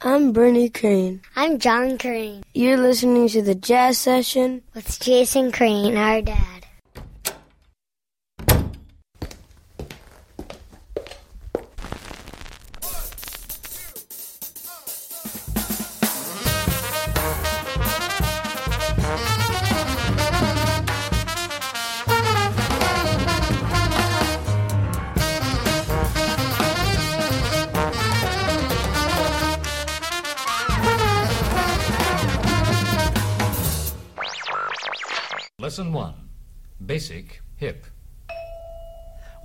[0.00, 1.22] I'm Bernie Crane.
[1.34, 2.44] I'm John Crane.
[2.54, 6.57] You're listening to the Jazz Session with Jason Crane, our dad.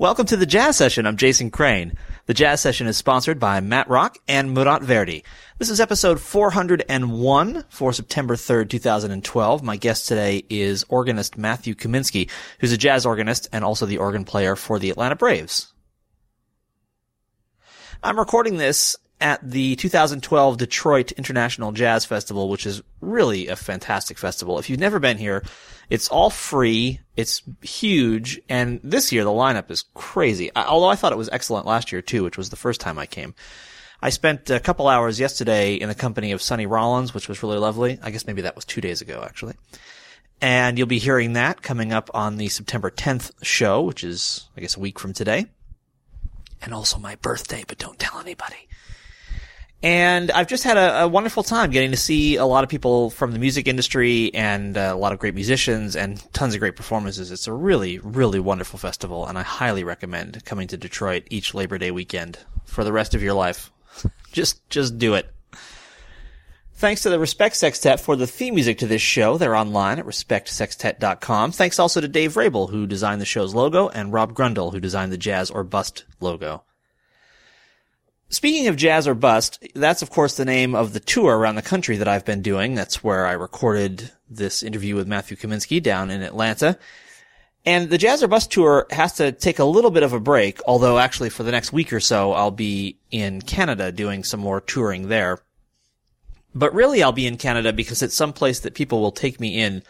[0.03, 1.05] Welcome to the Jazz Session.
[1.05, 1.93] I'm Jason Crane.
[2.25, 5.23] The Jazz Session is sponsored by Matt Rock and Murat Verdi.
[5.59, 9.63] This is episode 401 for September 3rd, 2012.
[9.63, 12.29] My guest today is organist Matthew Kaminski,
[12.59, 15.71] who's a jazz organist and also the organ player for the Atlanta Braves.
[18.03, 24.17] I'm recording this at the 2012 Detroit International Jazz Festival, which is really a fantastic
[24.17, 24.59] festival.
[24.59, 25.43] If you've never been here,
[25.89, 26.99] it's all free.
[27.15, 28.41] It's huge.
[28.49, 30.51] And this year the lineup is crazy.
[30.55, 33.05] Although I thought it was excellent last year too, which was the first time I
[33.05, 33.35] came.
[34.01, 37.57] I spent a couple hours yesterday in the company of Sonny Rollins, which was really
[37.57, 37.99] lovely.
[38.03, 39.55] I guess maybe that was two days ago, actually.
[40.41, 44.61] And you'll be hearing that coming up on the September 10th show, which is, I
[44.61, 45.45] guess, a week from today.
[46.61, 48.67] And also my birthday, but don't tell anybody.
[49.83, 53.09] And I've just had a, a, wonderful time getting to see a lot of people
[53.09, 56.77] from the music industry and uh, a lot of great musicians and tons of great
[56.77, 57.31] performances.
[57.31, 61.77] It's a really, really wonderful festival, and I highly recommend coming to Detroit each Labor
[61.77, 63.73] Day weekend for the rest of your life.
[64.31, 65.29] just, just do it.
[66.75, 69.37] Thanks to the Respect Sextet for the theme music to this show.
[69.37, 71.51] They're online at respectsextet.com.
[71.51, 75.11] Thanks also to Dave Rabel, who designed the show's logo, and Rob Grundle, who designed
[75.11, 76.63] the Jazz or Bust logo.
[78.33, 81.61] Speaking of Jazz or Bust, that's of course the name of the tour around the
[81.61, 82.73] country that I've been doing.
[82.73, 86.79] That's where I recorded this interview with Matthew Kaminski down in Atlanta.
[87.63, 90.59] And the Jazz or Bust tour has to take a little bit of a break,
[90.65, 94.59] although actually for the next week or so I'll be in Canada doing some more
[94.59, 95.37] touring there.
[96.55, 99.61] But really I'll be in Canada because it's some place that people will take me
[99.61, 99.83] in.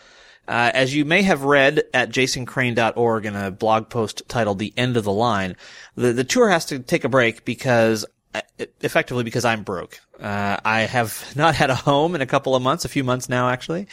[0.46, 4.98] Uh, as you may have read at jasoncrane.org in a blog post titled The End
[4.98, 5.56] of the Line,
[5.96, 8.06] the, the tour has to take a break because
[8.82, 10.00] effectively because I'm broke.
[10.20, 13.30] Uh, I have not had a home in a couple of months, a few months
[13.30, 13.88] now actually,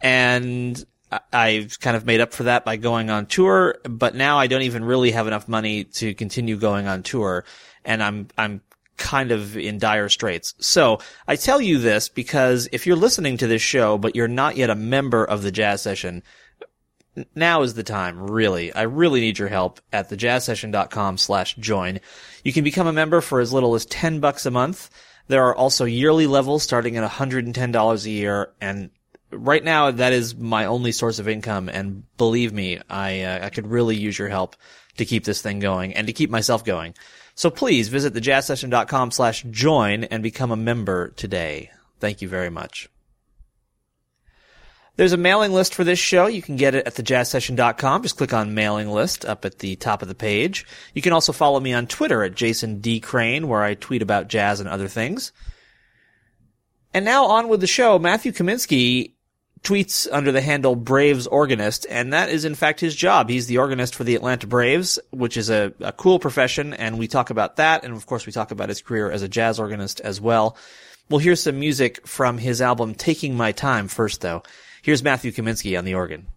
[0.00, 0.84] and
[1.32, 4.62] I've kind of made up for that by going on tour, but now I don't
[4.62, 7.44] even really have enough money to continue going on tour,
[7.84, 8.60] and I'm I'm
[8.98, 10.54] kind of in dire straits.
[10.58, 14.56] So I tell you this because if you're listening to this show but you're not
[14.56, 16.22] yet a member of the jazz session,
[17.34, 18.72] now is the time, really.
[18.72, 22.00] I really need your help at thejazzsession.com slash join.
[22.44, 24.90] You can become a member for as little as 10 bucks a month.
[25.28, 28.50] There are also yearly levels starting at $110 a year.
[28.60, 28.90] And
[29.30, 31.68] right now, that is my only source of income.
[31.68, 34.56] And believe me, I, uh, I could really use your help
[34.96, 36.94] to keep this thing going and to keep myself going.
[37.34, 41.70] So please visit thejazzsession.com slash join and become a member today.
[42.00, 42.88] Thank you very much.
[44.98, 46.26] There's a mailing list for this show.
[46.26, 48.02] You can get it at thejazzsession.com.
[48.02, 50.66] Just click on mailing list up at the top of the page.
[50.92, 52.98] You can also follow me on Twitter at Jason D.
[52.98, 55.30] Crane, where I tweet about jazz and other things.
[56.92, 58.00] And now on with the show.
[58.00, 59.12] Matthew Kaminski
[59.62, 63.28] tweets under the handle Braves Organist, and that is in fact his job.
[63.28, 67.06] He's the organist for the Atlanta Braves, which is a, a cool profession, and we
[67.06, 70.00] talk about that, and of course we talk about his career as a jazz organist
[70.00, 70.56] as well.
[71.08, 74.42] We'll hear some music from his album Taking My Time first though.
[74.82, 76.28] Here's Matthew Kaminski on the organ.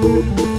[0.00, 0.49] Thank you.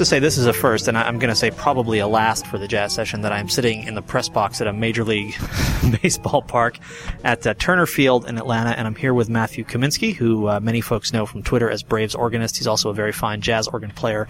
[0.00, 2.56] To say this is a first, and I'm going to say probably a last for
[2.56, 5.34] the jazz session that I'm sitting in the press box at a Major League
[6.02, 6.78] Baseball park
[7.22, 10.80] at uh, Turner Field in Atlanta, and I'm here with Matthew Kaminski, who uh, many
[10.80, 12.56] folks know from Twitter as Braves organist.
[12.56, 14.26] He's also a very fine jazz organ player,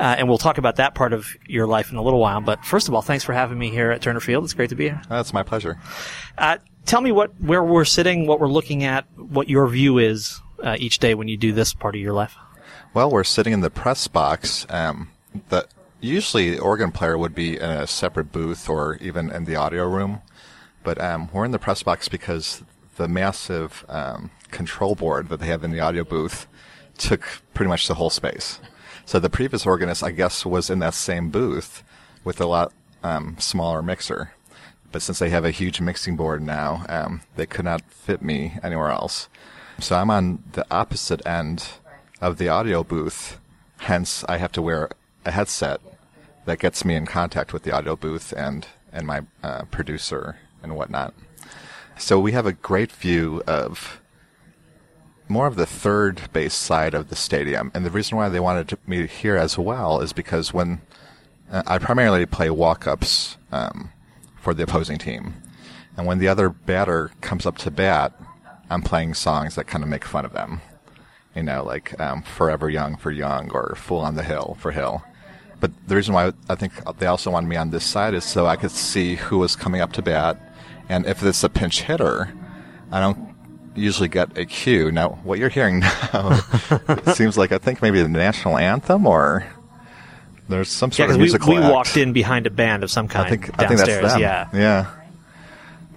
[0.00, 2.40] uh, and we'll talk about that part of your life in a little while.
[2.40, 4.44] But first of all, thanks for having me here at Turner Field.
[4.44, 5.02] It's great to be here.
[5.10, 5.78] That's my pleasure.
[6.38, 6.56] Uh,
[6.86, 10.76] tell me what where we're sitting, what we're looking at, what your view is uh,
[10.78, 12.34] each day when you do this part of your life.
[12.94, 14.66] Well, we're sitting in the press box.
[14.68, 15.12] Um,
[15.48, 15.66] the
[16.02, 19.88] usually the organ player would be in a separate booth or even in the audio
[19.88, 20.20] room,
[20.84, 22.62] but um, we're in the press box because
[22.96, 26.46] the massive um, control board that they have in the audio booth
[26.98, 27.22] took
[27.54, 28.60] pretty much the whole space.
[29.06, 31.82] So the previous organist, I guess, was in that same booth
[32.24, 34.34] with a lot um, smaller mixer.
[34.90, 38.58] But since they have a huge mixing board now, um, they could not fit me
[38.62, 39.30] anywhere else.
[39.78, 41.66] So I'm on the opposite end
[42.22, 43.38] of the audio booth.
[43.80, 44.88] Hence, I have to wear
[45.26, 45.80] a headset
[46.44, 50.76] that gets me in contact with the audio booth and and my uh, producer and
[50.76, 51.14] whatnot.
[51.98, 54.00] So we have a great view of
[55.28, 57.70] more of the third base side of the stadium.
[57.74, 60.82] And the reason why they wanted me here as well is because when
[61.50, 63.90] uh, I primarily play walk-ups um,
[64.40, 65.34] for the opposing team,
[65.96, 68.12] and when the other batter comes up to bat,
[68.68, 70.60] I'm playing songs that kind of make fun of them.
[71.34, 75.02] You know, like um, "Forever Young" for Young or "Fool on the Hill" for Hill.
[75.60, 78.46] But the reason why I think they also wanted me on this side is so
[78.46, 80.38] I could see who was coming up to bat,
[80.88, 82.32] and if it's a pinch hitter,
[82.90, 83.32] I don't
[83.74, 84.90] usually get a cue.
[84.92, 85.78] Now, what you're hearing
[86.12, 86.40] now
[87.14, 89.46] seems like I think maybe the national anthem or
[90.48, 91.72] there's some Yeah, sort of because musical we, we act.
[91.72, 93.60] walked in behind a band of some kind I think downstairs.
[93.60, 94.20] I think that's them.
[94.20, 94.48] Yeah.
[94.52, 94.90] yeah.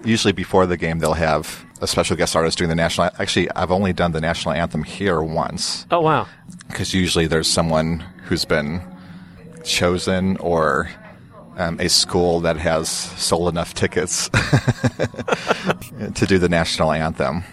[0.05, 3.09] Usually before the game, they'll have a special guest artist doing the national.
[3.19, 6.27] Actually, I've only done the national anthem here once Oh wow.
[6.67, 8.81] because usually there's someone who's been
[9.63, 10.89] chosen or
[11.57, 14.29] um, a school that has sold enough tickets
[16.15, 17.43] to do the national anthem.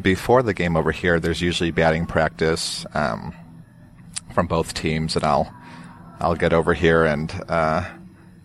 [0.00, 3.34] Before the game over here, there's usually batting practice um,
[4.32, 5.52] from both teams, and I'll
[6.20, 7.84] I'll get over here and uh,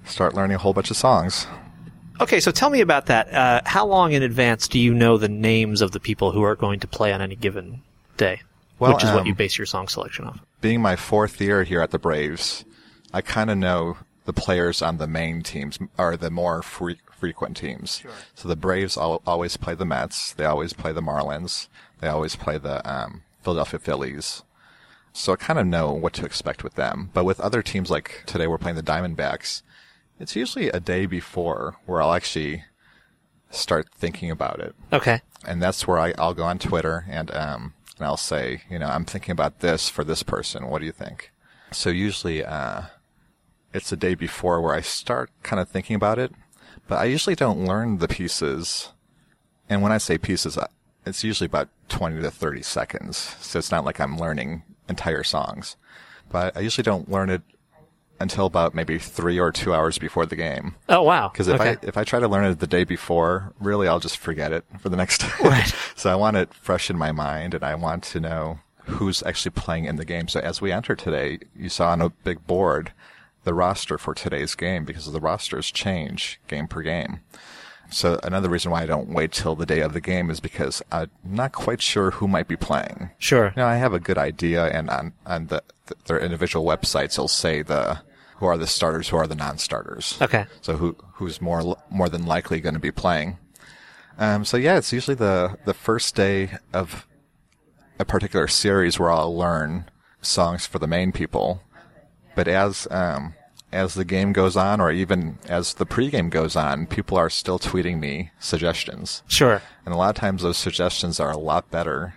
[0.06, 1.46] start learning a whole bunch of songs.
[2.24, 3.34] Okay, so tell me about that.
[3.34, 6.56] Uh, how long in advance do you know the names of the people who are
[6.56, 7.82] going to play on any given
[8.16, 8.42] day?
[8.80, 10.40] Well, which is what um, you base your song selection off.
[10.62, 12.64] being my fourth year here at the Braves,
[13.14, 17.58] I kind of know the players on the main teams or the more fre- frequent
[17.58, 18.02] teams.
[18.36, 20.32] So the Braves al- always play the Mets.
[20.32, 21.68] They always play the Marlins.
[22.00, 24.44] They always play the um, Philadelphia Phillies.
[25.12, 27.10] So I kind of know what to expect with them.
[27.14, 29.62] But with other teams like today, we're playing the Diamondbacks.
[30.24, 32.64] It's usually a day before where I'll actually
[33.52, 35.20] start thinking about it Okay.
[35.46, 38.88] and that's where I, I'll go on Twitter and um, and I'll say, you know,
[38.88, 40.68] I'm thinking about this for this person.
[40.70, 41.32] What do you think?
[41.72, 42.84] So usually, uh,
[43.74, 46.32] it's the day before where I start kind of thinking about it,
[46.88, 48.94] but I usually don't learn the pieces.
[49.70, 50.68] And when I say pieces, uh,
[51.06, 53.18] it's usually about 20 to 30 seconds.
[53.42, 55.76] So it's not like I'm learning entire songs,
[56.32, 57.42] but I usually don't learn it
[58.24, 60.76] until about maybe three or two hours before the game.
[60.90, 61.30] Oh wow.
[61.30, 61.72] Because if okay.
[61.72, 64.66] I if I try to learn it the day before, really I'll just forget it
[64.80, 65.30] for the next day.
[65.44, 65.72] Right.
[65.96, 69.52] so I want it fresh in my mind, and I want to know who's actually
[69.52, 70.28] playing in the game.
[70.28, 72.92] So as we enter today, you saw on a big board
[73.44, 77.20] the roster for today's game because the rosters change game per game.
[77.92, 80.82] So another reason why I don't wait till the day of the game is because
[80.92, 83.12] I'm not quite sure who might be playing.
[83.20, 83.54] sure.
[83.56, 87.28] Now I have a good idea, and on on the, th their individual websites, they'll
[87.28, 88.02] say the
[88.44, 90.18] who are the starters, who are the non-starters.
[90.22, 90.46] Okay.
[90.60, 93.38] So who who's more more than likely going to be playing?
[94.18, 97.08] Um, so yeah, it's usually the the first day of
[98.00, 99.90] a particular series where I'll learn
[100.22, 101.64] songs for the main people.
[102.36, 103.36] But as um,
[103.72, 107.60] as the game goes on, or even as the pregame goes on, people are still
[107.60, 109.24] tweeting me suggestions.
[109.26, 109.62] Sure.
[109.86, 112.16] And a lot of times those suggestions are a lot better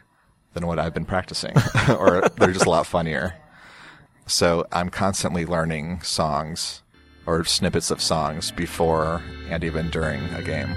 [0.54, 1.54] than what I've been practicing,
[1.88, 3.36] or they're just a lot funnier.
[4.26, 6.82] So I'm constantly learning songs
[7.26, 10.74] or snippets of songs before and even during a game.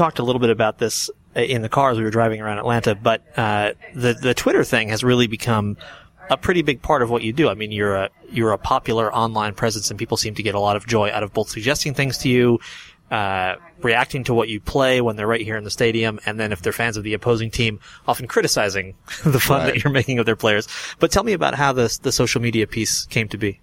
[0.00, 2.94] Talked a little bit about this in the car as we were driving around Atlanta,
[2.94, 5.76] but uh, the the Twitter thing has really become
[6.30, 7.48] a pretty big part of what you do.
[7.50, 10.60] I mean, you're a you're a popular online presence, and people seem to get a
[10.60, 12.60] lot of joy out of both suggesting things to you,
[13.10, 16.50] uh, reacting to what you play when they're right here in the stadium, and then
[16.50, 17.78] if they're fans of the opposing team,
[18.08, 19.74] often criticizing the fun Right.
[19.74, 20.66] that you're making of their players.
[20.98, 23.60] But tell me about how the the social media piece came to be.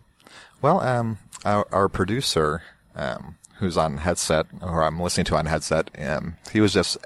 [0.62, 2.62] Well, um, our, our producer,
[2.96, 6.98] um, who's on headset, or I'm listening to on headset, um, he was just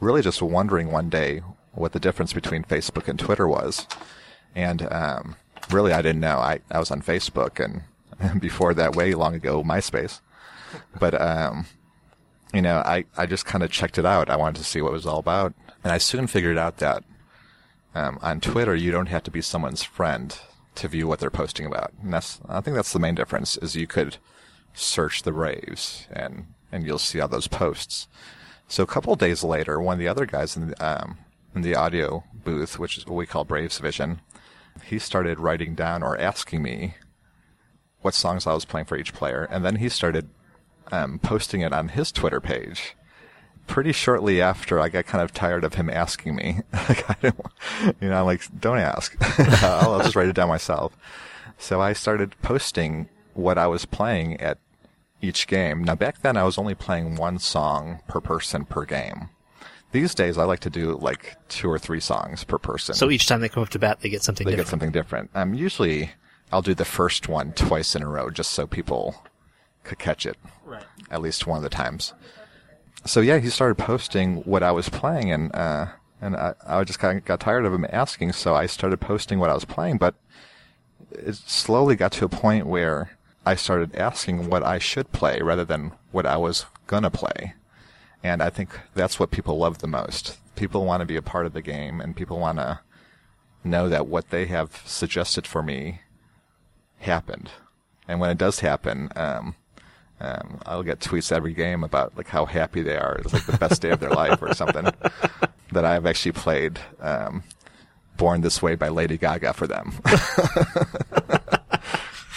[0.00, 1.42] really just wondering one day
[1.72, 3.86] what the difference between Facebook and Twitter was.
[4.54, 5.36] And, um,
[5.70, 6.38] really I didn't know.
[6.38, 10.20] I, I was on Facebook and before that way long ago, MySpace.
[10.98, 11.66] But, um,
[12.52, 14.30] you know, I, I just kind of checked it out.
[14.30, 15.54] I wanted to see what it was all about.
[15.84, 17.04] And I soon figured out that,
[17.94, 20.38] um, on Twitter, you don't have to be someone's friend
[20.76, 21.92] to view what they're posting about.
[22.02, 24.18] And that's, I think that's the main difference is you could
[24.78, 28.08] search the Braves and, and you'll see all those posts.
[28.68, 31.18] So a couple days later, one of the other guys in the, um,
[31.54, 34.20] in the audio booth, which is what we call Braves Vision,
[34.84, 36.94] he started writing down or asking me
[38.00, 39.48] what songs I was playing for each player.
[39.50, 40.28] And then he started,
[40.92, 42.94] um, posting it on his Twitter page
[43.68, 46.60] pretty shortly after, I got kind of tired of him asking me.
[47.22, 47.32] you
[48.00, 49.14] know, I'm like, don't ask.
[49.62, 50.96] I'll just write it down myself.
[51.58, 54.58] So I started posting what I was playing at
[55.20, 55.84] each game.
[55.84, 59.30] Now back then I was only playing one song per person per game.
[59.92, 62.94] These days I like to do like two or three songs per person.
[62.94, 64.66] So each time they come up to bat, they get something they different.
[64.66, 65.30] get something different.
[65.34, 66.12] Um, usually
[66.52, 69.24] I'll do the first one twice in a row just so people
[69.84, 70.36] could catch it.
[70.64, 70.84] Right.
[71.10, 72.12] At least one of the times.
[73.06, 75.86] So yeah, he started posting what I was playing and, uh,
[76.20, 79.38] and I, I just kind of got tired of him asking, so I started posting
[79.38, 80.16] what I was playing, but
[81.12, 83.16] it slowly got to a point where
[83.48, 87.54] I started asking what I should play rather than what I was gonna play.
[88.22, 90.36] And I think that's what people love the most.
[90.54, 92.80] People want to be a part of the game and people want to
[93.64, 96.02] know that what they have suggested for me
[96.98, 97.50] happened.
[98.06, 99.54] And when it does happen, um,
[100.20, 103.16] um, I'll get tweets every game about like how happy they are.
[103.24, 104.88] It's like the best day of their life or something.
[105.70, 107.42] That I've actually played um,
[108.16, 109.92] "Born This Way" by Lady Gaga for them.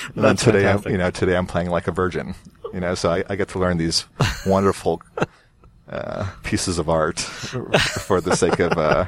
[0.15, 2.36] and today, I'm, you know, today I'm playing like a virgin.
[2.74, 4.05] You know, so I, I get to learn these
[4.46, 5.01] wonderful
[5.89, 9.05] uh, pieces of art for the sake of uh,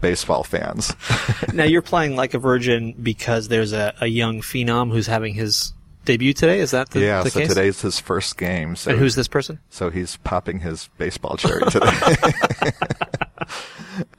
[0.00, 0.92] baseball fans.
[1.54, 5.72] now you're playing like a virgin because there's a, a young phenom who's having his
[6.04, 6.58] debut today.
[6.58, 7.48] Is that the, yeah, the so case?
[7.48, 8.74] today's his first game.
[8.76, 9.60] So and who's this person?
[9.70, 11.92] So he's popping his baseball cherry today.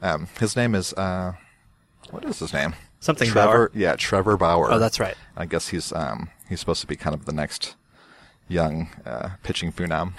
[0.02, 1.34] um, his name is uh,
[2.10, 2.74] what is his name?
[3.00, 3.68] Something Trevor.
[3.68, 3.70] Bauer.
[3.74, 4.72] Yeah, Trevor Bauer.
[4.72, 5.16] Oh, that's right.
[5.36, 7.76] I guess he's um, he's supposed to be kind of the next
[8.48, 10.12] young uh, pitching phenom.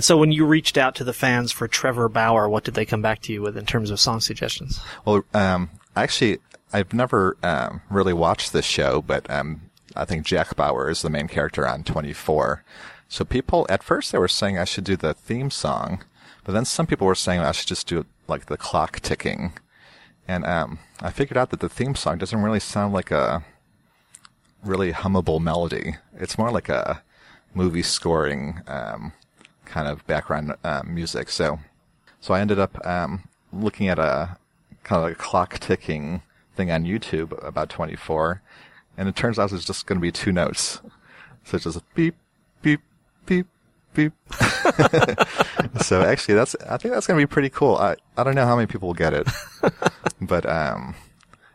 [0.00, 2.86] And so when you reached out to the fans for Trevor Bauer, what did they
[2.86, 4.80] come back to you with in terms of song suggestions?
[5.04, 6.38] Well, um, actually,
[6.72, 9.60] I've never um, really watched this show, but um,
[9.94, 12.64] I think Jack Bauer is the main character on 24.
[13.10, 16.02] So people, at first, they were saying I should do the theme song,
[16.44, 19.52] but then some people were saying I should just do like the clock ticking.
[20.26, 23.44] And um, I figured out that the theme song doesn't really sound like a
[24.64, 25.96] really hummable melody.
[26.14, 27.02] It's more like a
[27.52, 29.12] movie scoring um,
[29.70, 31.30] kind of background uh, music.
[31.30, 31.60] So,
[32.20, 34.36] so I ended up um, looking at a
[34.82, 36.22] kind of a clock ticking
[36.56, 38.42] thing on YouTube about 24,
[38.98, 40.80] and it turns out it's just going to be two notes.
[41.44, 42.16] So it's just beep,
[42.60, 42.80] beep,
[43.24, 43.46] beep,
[43.94, 44.12] beep.
[45.82, 47.76] so actually, that's I think that's going to be pretty cool.
[47.76, 49.28] I I don't know how many people will get it,
[50.20, 50.94] but um,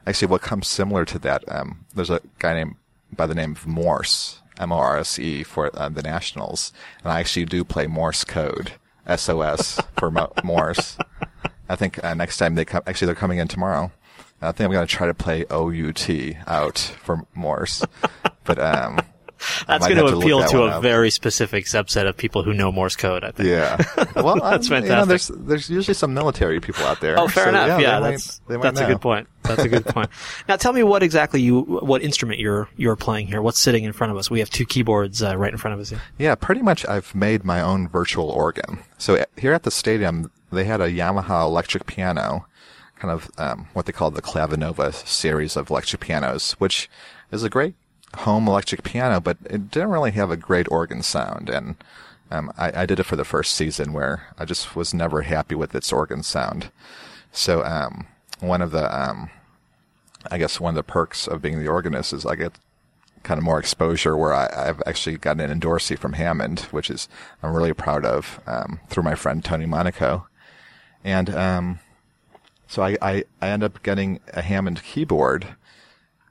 [0.08, 2.76] actually, what comes similar to that, um, there's a guy named
[3.12, 6.72] by the name of Morse, M O R S E for uh, the Nationals,
[7.04, 8.74] and I actually do play Morse code,
[9.06, 10.98] S O S for Mo- Morse.
[11.68, 13.92] I think uh, next time they come, actually they're coming in tomorrow.
[14.42, 17.84] I think I'm going to try to play O U T out for Morse,
[18.44, 19.00] but um,
[19.68, 22.72] That's going to to appeal that to a very specific subset of people who know
[22.72, 23.24] Morse code.
[23.24, 23.50] I think.
[23.50, 23.78] Yeah.
[24.16, 25.08] Well, That's um, You know, fantastic.
[25.08, 27.20] there's there's usually some military people out there.
[27.20, 27.82] Oh, fair so, enough.
[27.82, 29.28] Yeah, might- that's might that's a good point.
[29.44, 30.10] That's a good point.
[30.48, 33.42] Now, tell me what exactly you what instrument you're you're playing here.
[33.42, 34.30] What's sitting in front of us?
[34.30, 36.02] We have two keyboards uh, right in front of us here.
[36.18, 36.86] Yeah, pretty much.
[36.88, 38.80] I've made my own virtual organ.
[38.98, 42.46] So uh, here at the stadium, they had a Yamaha electric piano,
[42.98, 46.90] kind of um, what they call the Clavinova series of electric pianos, which
[47.32, 47.76] is a great
[48.20, 51.50] home electric piano, but it didn't really have a great organ sound.
[51.50, 51.76] And
[52.32, 55.56] um, I, I did it for the first season, where I just was never happy
[55.56, 56.72] with its organ sound.
[57.32, 58.08] So um,
[58.40, 59.30] one of the, um,
[60.32, 62.54] I guess one of the perks of being the organist is I get
[63.24, 67.10] kind of more exposure where I, I've actually gotten an endorsee from Hammond, which is
[67.44, 70.28] I'm really proud of um, through my friend Tony Monaco.
[71.04, 71.80] And um,
[72.68, 75.56] so I, I, I end up getting a Hammond keyboard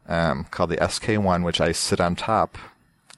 [0.08, 2.58] um, called the SK1, which I sit on top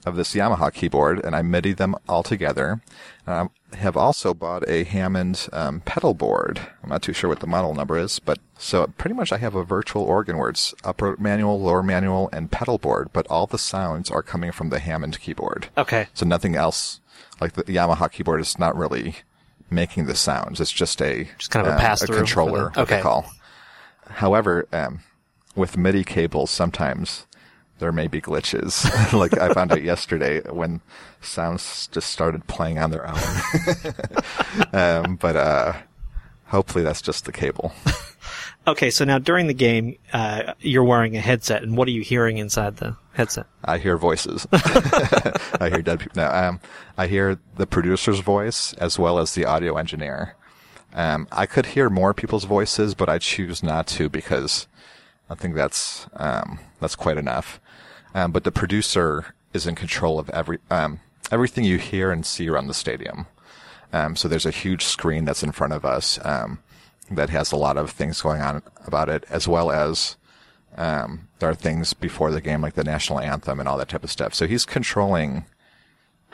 [0.05, 2.81] of this Yamaha keyboard and I MIDI them all together.
[3.27, 6.61] And I have also bought a Hammond um, pedal board.
[6.83, 9.57] I'm not too sure what the model number is, but so pretty much I have
[9.57, 13.59] a virtual organ where it's upper manual, lower manual, and pedal board, but all the
[13.59, 15.69] sounds are coming from the Hammond keyboard.
[15.77, 16.07] Okay.
[16.15, 17.01] So nothing else,
[17.41, 19.17] like the Yamaha keyboard is not really
[19.71, 20.61] making the sounds.
[20.61, 23.03] It's just a Just kind of a um, pass-through controller, the- what they okay.
[23.03, 23.27] call.
[24.09, 25.01] However, um,
[25.57, 27.27] with MIDI cables, sometimes
[27.79, 28.85] there may be glitches.
[29.19, 30.81] like I found out yesterday when
[31.21, 33.95] sounds just started playing on their own.
[34.73, 35.73] um, but uh,
[36.47, 37.73] hopefully that's just the cable.
[38.69, 38.91] Okay.
[38.91, 42.39] So now during the game, uh, you're wearing a headset, and what are you hearing
[42.39, 43.47] inside the headset?
[43.65, 44.45] I hear voices.
[44.53, 46.21] I hear dead people.
[46.21, 46.61] No, um,
[46.99, 50.35] I hear the producer's voice as well as the audio engineer.
[50.95, 54.67] Um, I could hear more people's voices, but I choose not to because
[55.29, 57.61] I think that's um, that's quite enough.
[58.15, 62.49] Um, but the producer is in control of every um, everything you hear and see
[62.49, 63.27] around the stadium.
[63.93, 66.59] Um, so there's a huge screen that's in front of us um,
[67.11, 70.17] that has a lot of things going on about it, as well as
[70.77, 74.05] um, there are things before the game like the national anthem and all that type
[74.05, 74.35] of stuff.
[74.35, 75.45] So he's controlling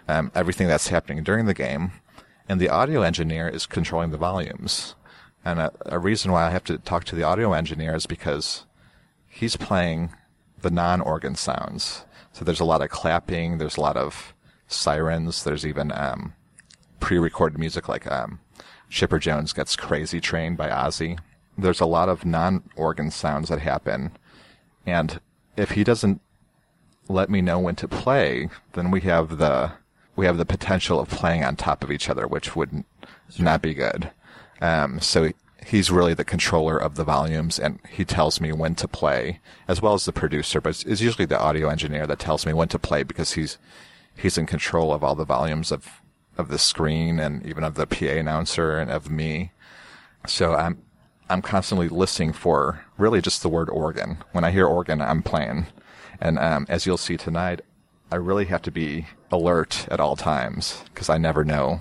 [0.08, 1.92] um, everything that's happening during the game,
[2.48, 4.94] and the audio engineer is controlling the volumes.
[5.44, 8.64] And a, a reason why I have to talk to the audio engineer is because
[9.32, 10.10] he's playing
[10.60, 12.04] the non-organ sounds.
[12.32, 14.34] So there's a lot of clapping, there's a lot of
[14.68, 16.34] sirens, there's even um,
[17.00, 18.40] pre-recorded music like um,
[18.90, 21.18] Chipper Jones gets Crazy Train by Ozzy.
[21.56, 24.12] There's a lot of non-organ sounds that happen,
[24.86, 25.18] and
[25.56, 26.20] if he doesn't
[27.08, 29.72] let me know when to play, then we have the
[30.14, 32.84] we have the potential of playing on top of each other, which would
[33.38, 34.10] not be good.
[34.60, 35.30] Um, so
[35.66, 39.80] he's really the controller of the volumes, and he tells me when to play, as
[39.80, 40.60] well as the producer.
[40.60, 43.58] But it's, usually the audio engineer that tells me when to play because he's
[44.16, 46.00] he's in control of all the volumes of
[46.36, 49.52] of the screen and even of the PA announcer and of me.
[50.26, 50.82] So I'm
[51.28, 54.18] I'm constantly listening for really just the word organ.
[54.32, 55.66] When I hear organ, I'm playing.
[56.20, 57.62] And um, as you'll see tonight,
[58.10, 61.80] I really have to be alert at all times because I never know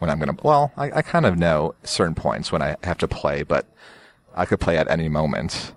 [0.00, 0.42] when I'm going to.
[0.42, 3.66] Well, I, I kind of know certain points when I have to play, but
[4.34, 5.72] I could play at any moment.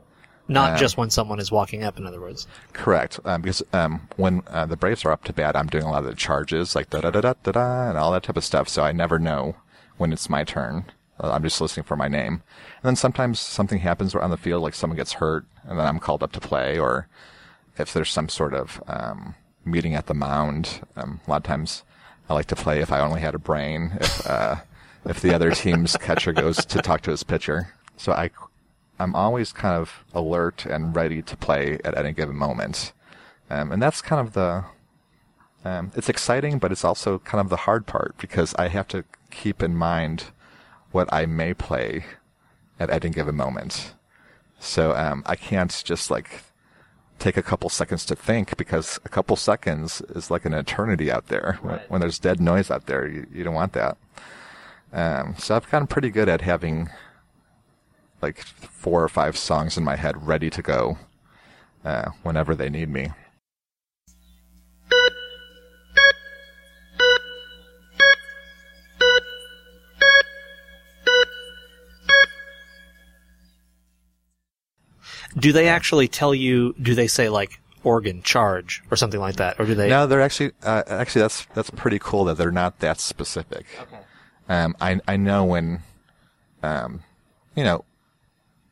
[0.48, 1.98] Not just when someone is walking up.
[1.98, 2.48] In other words.
[2.74, 5.92] Correct, um, because um, when uh, the Braves are up to bat, I'm doing a
[5.92, 8.38] lot of the charges, like da da da da da da, and all that type
[8.38, 8.68] of stuff.
[8.68, 9.56] So I never know
[9.98, 10.86] when it's my turn.
[11.20, 14.64] Uh, I'm just listening for my name, and then sometimes something happens on the field,
[14.64, 17.08] like someone gets hurt, and then I'm called up to play, or
[17.78, 20.82] if there's some sort of um, meeting at the mound.
[20.96, 21.84] Um, a lot of times,
[22.30, 23.98] I like to play if I only had a brain.
[24.00, 24.56] If uh,
[25.06, 28.30] if the other team's catcher goes to talk to his pitcher, so I
[29.00, 32.94] I'm always kind of alert and ready to play at any given moment.
[33.50, 34.66] Um, and that's kind of the,
[35.66, 39.04] um, it's exciting, but it's also kind of the hard part because I have to
[39.32, 40.26] keep in mind
[40.92, 42.06] what I may play
[42.80, 43.94] at any given moment.
[44.60, 46.44] So, um, I can't just like
[47.24, 51.28] take a couple seconds to think because a couple seconds is like an eternity out
[51.28, 51.58] there.
[51.62, 53.98] When, when there's dead noise out there, you, you don't want that.
[54.92, 56.90] Um, so I've gotten pretty good at having
[58.22, 60.98] like four or five songs in my head ready to go
[61.86, 63.12] uh, whenever they need me.
[75.38, 76.74] Do they actually tell you?
[76.82, 79.90] Do they say like organ charge or something like that, or do they?
[79.90, 83.66] No, they're actually uh, actually that's that's pretty cool that they're not that specific.
[83.82, 84.00] Okay.
[84.50, 85.82] Um, I I know when,
[86.62, 87.04] um,
[87.56, 87.86] you know,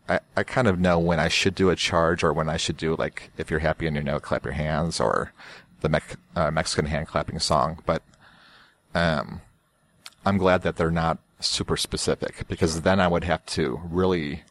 [0.08, 2.78] I I kind of know when I should do a charge or when I should
[2.78, 5.34] do like if you're happy in your note, clap your hands, or
[5.82, 8.04] the Mex- uh, Mexican hand clapping song, but
[8.94, 9.42] um,
[10.26, 14.44] I'm glad that they're not super specific because then I would have to really.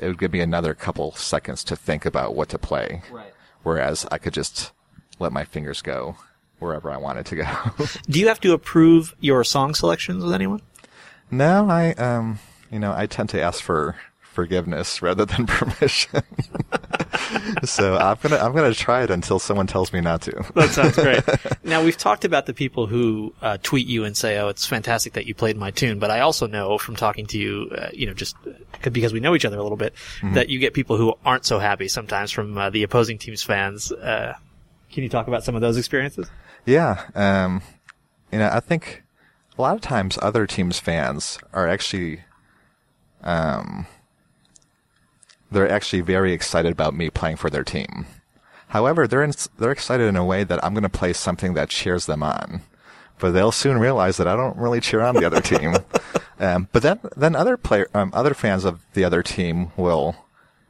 [0.00, 3.02] It would give me another couple seconds to think about what to play.
[3.10, 3.32] Right.
[3.62, 4.72] Whereas I could just
[5.18, 6.16] let my fingers go
[6.58, 7.46] wherever I wanted to go.
[8.08, 10.60] Do you have to approve your song selections with anyone?
[11.30, 12.38] no, I um,
[12.70, 16.22] you know, I tend to ask for forgiveness rather than permission.
[17.64, 20.44] so I'm gonna I'm gonna try it until someone tells me not to.
[20.54, 21.22] That sounds great.
[21.64, 25.14] now we've talked about the people who uh, tweet you and say, "Oh, it's fantastic
[25.14, 28.06] that you played my tune," but I also know from talking to you, uh, you
[28.06, 30.96] know, just uh, because we know each other a little bit, that you get people
[30.96, 33.92] who aren't so happy sometimes from uh, the opposing team's fans.
[33.92, 34.34] Uh,
[34.92, 36.28] can you talk about some of those experiences?
[36.64, 37.62] Yeah, um,
[38.32, 39.04] you know, I think
[39.58, 42.20] a lot of times other teams' fans are actually,
[43.22, 43.86] um,
[45.50, 48.06] they're actually very excited about me playing for their team.
[48.68, 51.70] However, they're in, they're excited in a way that I'm going to play something that
[51.70, 52.62] cheers them on.
[53.18, 55.76] But they'll soon realize that I don't really cheer on the other team.
[56.38, 60.16] Um, but then, then other player, um, other fans of the other team will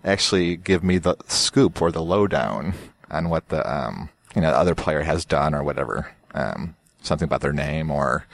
[0.05, 2.75] actually give me the scoop or the lowdown
[3.11, 6.13] on what the, um, you know, other player has done or whatever.
[6.35, 8.27] Um, something about their name or,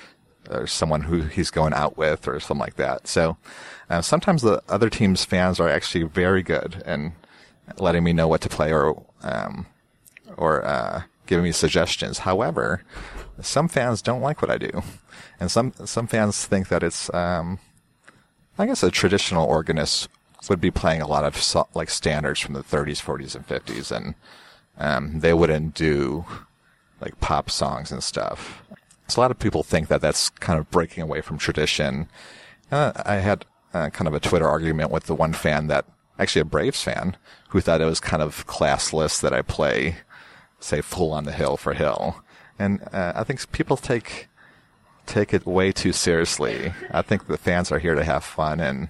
[0.53, 3.09] or someone who he's going out with or something like that.
[3.09, 3.37] So,
[3.91, 7.13] uh, sometimes the other team's fans are actually very good and
[7.79, 9.67] letting me know what to play or, um,
[10.37, 12.19] or, uh, giving me suggestions.
[12.19, 12.83] However,
[13.41, 14.83] some fans don't like what I do.
[15.41, 17.59] And some, some fans think that it's, um,
[18.59, 20.09] I guess a traditional organist
[20.49, 23.91] would be playing a lot of so, like standards from the 30s, 40s, and 50s,
[23.91, 24.15] and
[24.79, 26.25] um, they wouldn't do
[27.01, 28.63] like pop songs and stuff.
[29.13, 32.09] So a lot of people think that that's kind of breaking away from tradition.
[32.71, 33.45] Uh, I had
[33.75, 35.85] uh, kind of a Twitter argument with the one fan that
[36.19, 37.19] actually a Braves fan
[37.51, 39.97] who thought it was kind of classless that I play,
[40.61, 42.25] say, "Fool on the Hill" for Hill,
[42.59, 44.29] and uh, I think people take
[45.05, 46.73] take it way too seriously.
[46.91, 48.89] I think the fans are here to have fun, and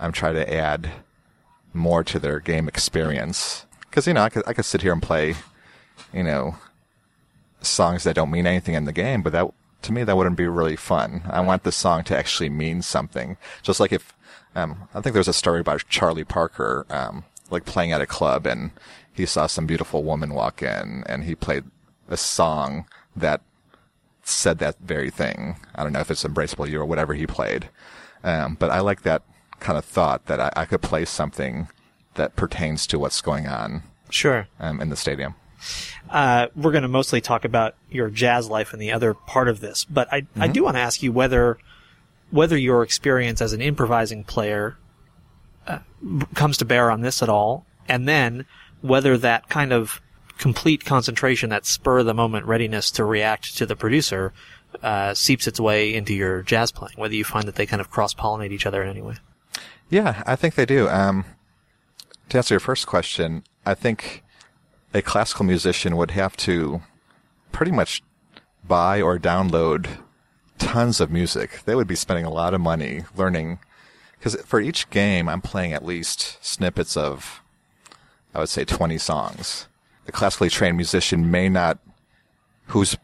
[0.00, 0.90] I'm trying to add
[1.72, 3.64] more to their game experience.
[3.82, 5.36] Because you know, I could I could sit here and play,
[6.12, 6.56] you know,
[7.68, 9.46] songs that don't mean anything in the game, but that
[9.82, 11.22] to me that wouldn't be really fun.
[11.30, 13.36] I want the song to actually mean something.
[13.62, 14.12] Just like if
[14.54, 18.46] um, I think there's a story about Charlie Parker, um, like playing at a club
[18.46, 18.70] and
[19.12, 21.64] he saw some beautiful woman walk in and he played
[22.08, 23.40] a song that
[24.22, 25.56] said that very thing.
[25.74, 27.68] I don't know if it's Embraceable You or whatever he played.
[28.24, 29.22] Um, but I like that
[29.60, 31.68] kind of thought that I, I could play something
[32.14, 34.48] that pertains to what's going on Sure.
[34.58, 35.34] um, in the stadium.
[36.10, 39.60] Uh, we're going to mostly talk about your jazz life and the other part of
[39.60, 41.58] this, but I, I do want to ask you whether
[42.30, 44.76] whether your experience as an improvising player
[45.66, 45.78] uh,
[46.34, 48.46] comes to bear on this at all, and then
[48.80, 50.00] whether that kind of
[50.38, 54.32] complete concentration, that spur of the moment readiness to react to the producer,
[54.82, 56.94] uh, seeps its way into your jazz playing.
[56.96, 59.14] Whether you find that they kind of cross pollinate each other in any way.
[59.88, 60.88] Yeah, I think they do.
[60.88, 61.24] Um,
[62.28, 64.24] to answer your first question, I think
[64.96, 66.80] a classical musician would have to
[67.52, 68.02] pretty much
[68.64, 69.86] buy or download
[70.56, 71.60] tons of music.
[71.66, 73.58] They would be spending a lot of money learning,
[74.18, 77.42] because for each game, I'm playing at least snippets of,
[78.34, 79.68] I would say, 20 songs.
[80.08, 81.78] A classically trained musician may not,
[82.68, 82.96] who's,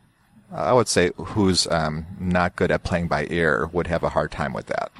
[0.50, 4.30] I would say, who's um, not good at playing by ear, would have a hard
[4.30, 4.90] time with that.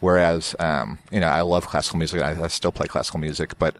[0.00, 2.22] Whereas, um, you know, I love classical music.
[2.22, 3.76] I, I still play classical music, but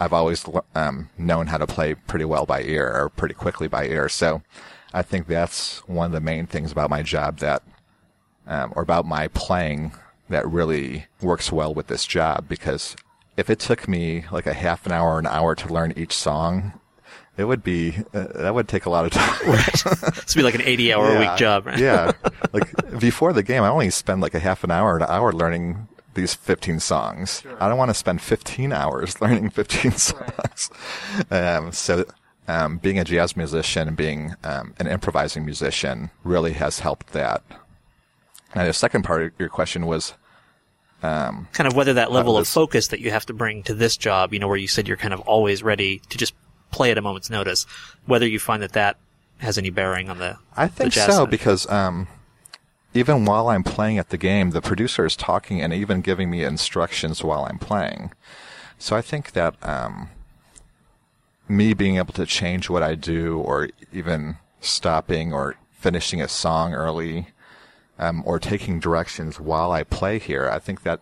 [0.00, 3.86] I've always um, known how to play pretty well by ear or pretty quickly by
[3.86, 4.08] ear.
[4.08, 4.42] So
[4.92, 7.62] I think that's one of the main things about my job that,
[8.46, 9.92] um, or about my playing
[10.28, 12.96] that really works well with this job because
[13.36, 16.78] if it took me like a half an hour, an hour to learn each song,
[17.36, 19.38] it would be, uh, that would take a lot of time.
[20.28, 21.78] This would be like an eighty-hour a week job, right?
[21.78, 22.12] yeah.
[22.52, 25.86] Like before the game, I only spend like a half an hour, an hour learning
[26.18, 27.42] these 15 songs.
[27.60, 30.70] I don't want to spend 15 hours learning 15 songs.
[31.30, 32.04] Um, so,
[32.46, 37.42] um, being a jazz musician and being um, an improvising musician really has helped that.
[38.54, 40.14] And the second part of your question was,
[41.02, 43.96] kind of whether that level of was- focus that you have to bring to this
[43.96, 46.34] job, you know, where you said you're kind of always ready to just
[46.70, 47.66] play at a moment's notice,
[48.06, 48.96] whether you find that that
[49.38, 51.30] has any bearing on the I the think jazz so side.
[51.30, 52.08] because um,
[52.98, 56.42] even while I'm playing at the game, the producer is talking and even giving me
[56.42, 58.12] instructions while I'm playing.
[58.78, 60.10] So I think that um,
[61.48, 66.74] me being able to change what I do, or even stopping or finishing a song
[66.74, 67.28] early,
[67.98, 71.00] um, or taking directions while I play here, I think that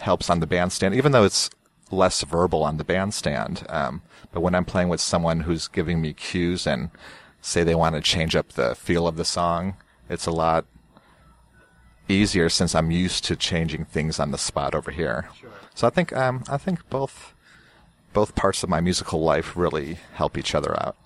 [0.00, 0.94] helps on the bandstand.
[0.94, 1.48] Even though it's
[1.90, 3.64] less verbal on the bandstand.
[3.68, 6.90] Um, but when I'm playing with someone who's giving me cues and
[7.40, 9.76] say they want to change up the feel of the song,
[10.08, 10.66] it's a lot
[12.08, 15.28] easier since I'm used to changing things on the spot over here.
[15.74, 17.32] So I think um, I think both
[18.12, 20.96] both parts of my musical life really help each other out.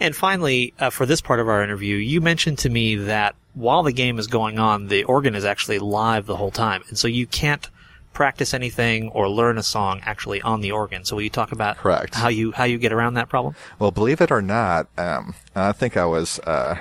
[0.00, 3.82] And finally, uh, for this part of our interview, you mentioned to me that while
[3.82, 7.08] the game is going on, the organ is actually live the whole time, and so
[7.08, 7.68] you can't
[8.12, 11.04] practice anything or learn a song actually on the organ.
[11.04, 12.14] So will you talk about Correct.
[12.14, 13.54] how you how you get around that problem?
[13.78, 16.78] Well, believe it or not, um, I think I was uh,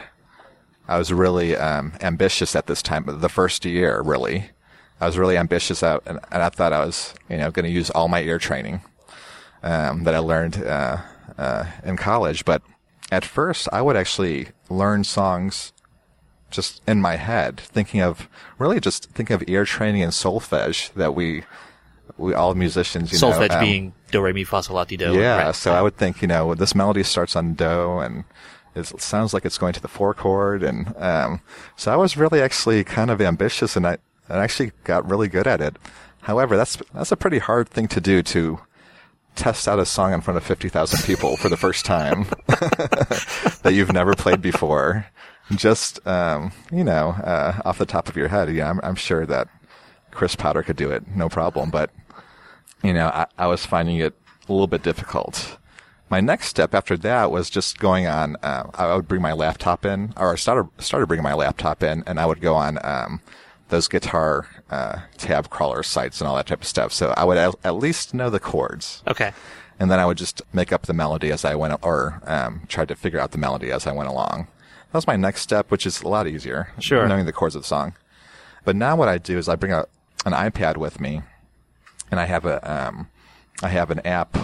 [0.87, 3.05] I was really um, ambitious at this time.
[3.07, 4.51] The first year, really,
[5.01, 7.71] I was really ambitious out, and, and I thought I was you know going to
[7.71, 8.81] use all my ear training
[9.63, 10.97] um, that I learned uh,
[11.37, 12.45] uh, in college.
[12.45, 12.61] But
[13.11, 15.73] at first, I would actually learn songs
[16.49, 21.13] just in my head, thinking of really just thinking of ear training and solfege that
[21.13, 21.43] we
[22.17, 24.97] we all musicians you Solfege know, um, being do re mi fa sol la ti
[24.97, 25.13] do.
[25.13, 25.55] yeah, right?
[25.55, 28.23] so I would think, you know, this melody starts on do and
[28.77, 30.63] it sounds like it's going to the four chord.
[30.63, 31.41] And, um,
[31.75, 33.97] so I was really actually kind of ambitious and I,
[34.29, 35.77] I actually got really good at it.
[36.21, 38.59] However, that's, that's a pretty hard thing to do to
[39.35, 43.93] test out a song in front of 50,000 people for the first time that you've
[43.93, 45.05] never played before.
[45.55, 48.53] Just, um, you know, uh, off the top of your head.
[48.53, 49.47] Yeah, I'm, I'm sure that
[50.11, 51.69] Chris Potter could do it, no problem.
[51.69, 51.91] But
[52.83, 54.13] you know, I, I was finding it
[54.47, 55.57] a little bit difficult.
[56.09, 58.37] My next step after that was just going on.
[58.41, 62.03] Uh, I would bring my laptop in, or I started started bringing my laptop in,
[62.07, 63.19] and I would go on um,
[63.69, 66.93] those guitar uh, tab crawler sites and all that type of stuff.
[66.93, 69.33] So I would at, at least know the chords, Okay.
[69.79, 72.85] and then I would just make up the melody as I went, or um, try
[72.85, 74.47] to figure out the melody as I went along.
[74.91, 76.69] That was my next step, which is a lot easier.
[76.79, 77.05] Sure.
[77.05, 77.93] knowing the chords of the song.
[78.63, 79.85] But now what I do is I bring a,
[80.25, 81.21] an iPad with me,
[82.09, 83.09] and I have a um,
[83.63, 84.37] I have an app.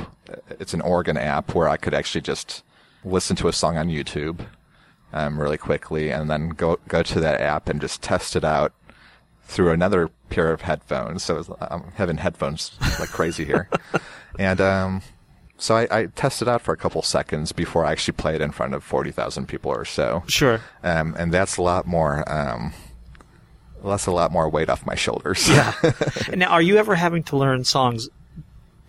[0.59, 2.63] It's an organ app where I could actually just
[3.03, 4.45] listen to a song on YouTube
[5.11, 8.73] um, really quickly, and then go go to that app and just test it out
[9.43, 11.23] through another pair of headphones.
[11.23, 13.69] So I'm having headphones like crazy here,
[14.39, 15.01] and um,
[15.57, 18.73] so I, I tested out for a couple seconds before I actually played in front
[18.73, 20.23] of forty thousand people or so.
[20.27, 20.59] Sure.
[20.83, 22.29] Um, and that's a lot more.
[22.31, 22.73] Um,
[23.85, 25.47] that's a lot more weight off my shoulders.
[25.49, 25.73] Yeah.
[26.35, 28.09] Now, are you ever having to learn songs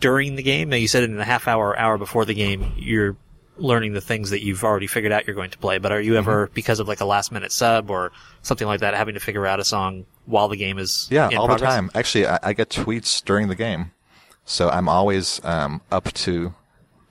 [0.01, 0.69] during the game?
[0.71, 3.17] Now, you said in the half hour or hour before the game, you're
[3.57, 5.79] learning the things that you've already figured out you're going to play.
[5.79, 6.55] But are you ever, Mm-hmm.
[6.55, 8.11] because of like a last minute sub or
[8.43, 11.47] something like that, having to figure out a song while the game is Yeah, all
[11.47, 11.61] progress?
[11.61, 11.91] the time.
[11.95, 13.93] Actually, I, I get tweets during the game,
[14.45, 16.53] so I'm always um, up to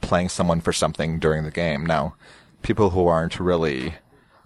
[0.01, 1.85] playing someone for something during the game.
[1.85, 2.15] Now,
[2.61, 3.93] people who aren't really,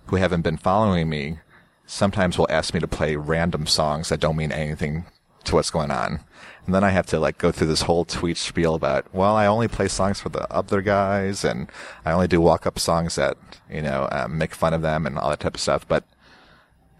[0.06, 1.40] who haven't been following me,
[1.88, 5.06] sometimes will ask me to play random songs that don't mean anything
[5.46, 6.20] to what's going on.
[6.68, 9.46] And then I have to like go through this whole tweet spiel about, well, I
[9.46, 11.72] only play songs for the other guys and
[12.04, 13.38] I only do walk up songs that,
[13.72, 15.88] you know, um, make fun of them and all that type of stuff.
[15.88, 16.04] But,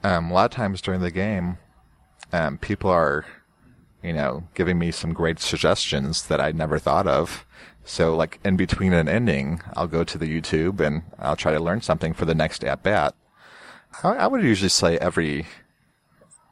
[0.06, 1.58] um, a lot of times during the game,
[2.32, 3.26] um, people are,
[4.02, 7.46] you know, giving me some great suggestions that I never thought of.
[7.84, 11.60] So, like in between an ending, I'll go to the YouTube and I'll try to
[11.60, 13.16] learn something for the next at bat.
[14.02, 15.46] I, I would usually say every.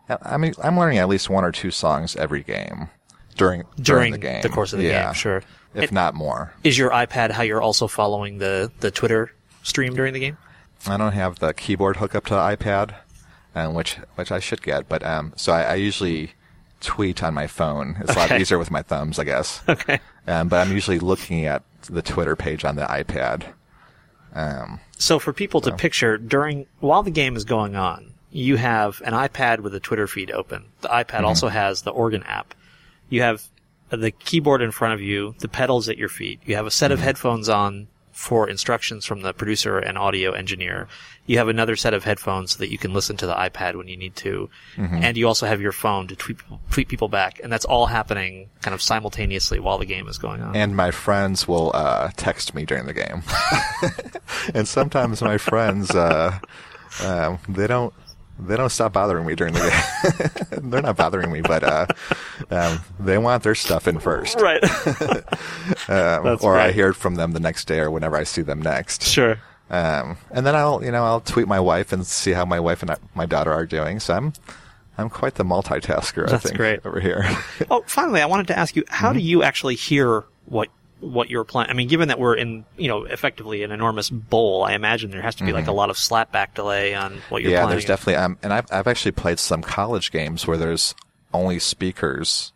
[0.10, 2.90] I mean, I'm learning at least one or two songs every game
[3.36, 5.38] during During the game, the course of the yeah, game, sure.
[5.74, 6.54] if It- not more.
[6.64, 9.32] Is your iPad how you're also following the, the Twitter
[9.64, 10.38] stream during the game?
[10.88, 12.96] I don't have the keyboard hookup to the iPad,
[13.56, 14.88] um, which which I should get.
[14.88, 16.34] But um, so I, I usually
[16.82, 17.98] tweet on my phone.
[18.02, 19.62] It's a lot easier with my thumbs, I guess.
[19.70, 20.00] Okay.
[20.28, 23.44] Um, but I'm usually looking at the Twitter page on the iPad.
[24.34, 29.02] Um, So for people to picture during while the game is going on, you have
[29.06, 30.66] an iPad with a Twitter feed open.
[30.82, 32.54] The iPad also has the organ app.
[33.10, 33.44] You have
[33.90, 36.40] the keyboard in front of you, the pedals at your feet.
[36.46, 40.88] You have a set of headphones on for instructions from the producer and audio engineer.
[41.26, 43.90] You have another set of headphones so that you can listen to the iPad when
[43.90, 44.50] you need to.
[44.78, 46.38] And you also have your phone to tweet,
[46.72, 47.42] tweet people back.
[47.44, 50.56] And that's all happening kind of simultaneously while the game is going on.
[50.56, 53.22] and my friends will uh, text me during the game,
[54.54, 56.40] and sometimes my friends uh,
[57.04, 57.94] um, they don't
[58.40, 59.60] they don't stop bothering me during the
[60.52, 60.70] game.
[60.70, 61.86] They're not bothering me, but uh,
[62.52, 64.62] um, they want their stuff in first, right.
[65.90, 69.04] um, or I hear from them the next day or whenever I see them next.
[69.04, 69.38] sure.
[69.70, 72.82] Um, and then I'll, you know, I'll tweet my wife and see how my wife
[72.84, 74.00] and I, my daughter are doing.
[74.00, 74.34] So I'm,
[74.98, 76.28] I'm quite the multitasker.
[76.28, 76.86] I That's think great.
[76.86, 77.26] over here.
[77.72, 79.18] Oh, finally, I wanted to ask you, how Mm-hmm.
[79.18, 80.68] do you actually hear what
[81.00, 81.70] what you're playing?
[81.70, 85.22] I mean, given that we're in, you know, effectively an enormous bowl, I imagine there
[85.22, 87.54] has to be like a lot of slapback delay on what you're Mm-hmm.
[87.54, 87.70] yeah, playing.
[87.72, 88.16] there's definitely.
[88.16, 90.96] Um, and I've I've actually played some college games where there's
[91.34, 92.54] only speakers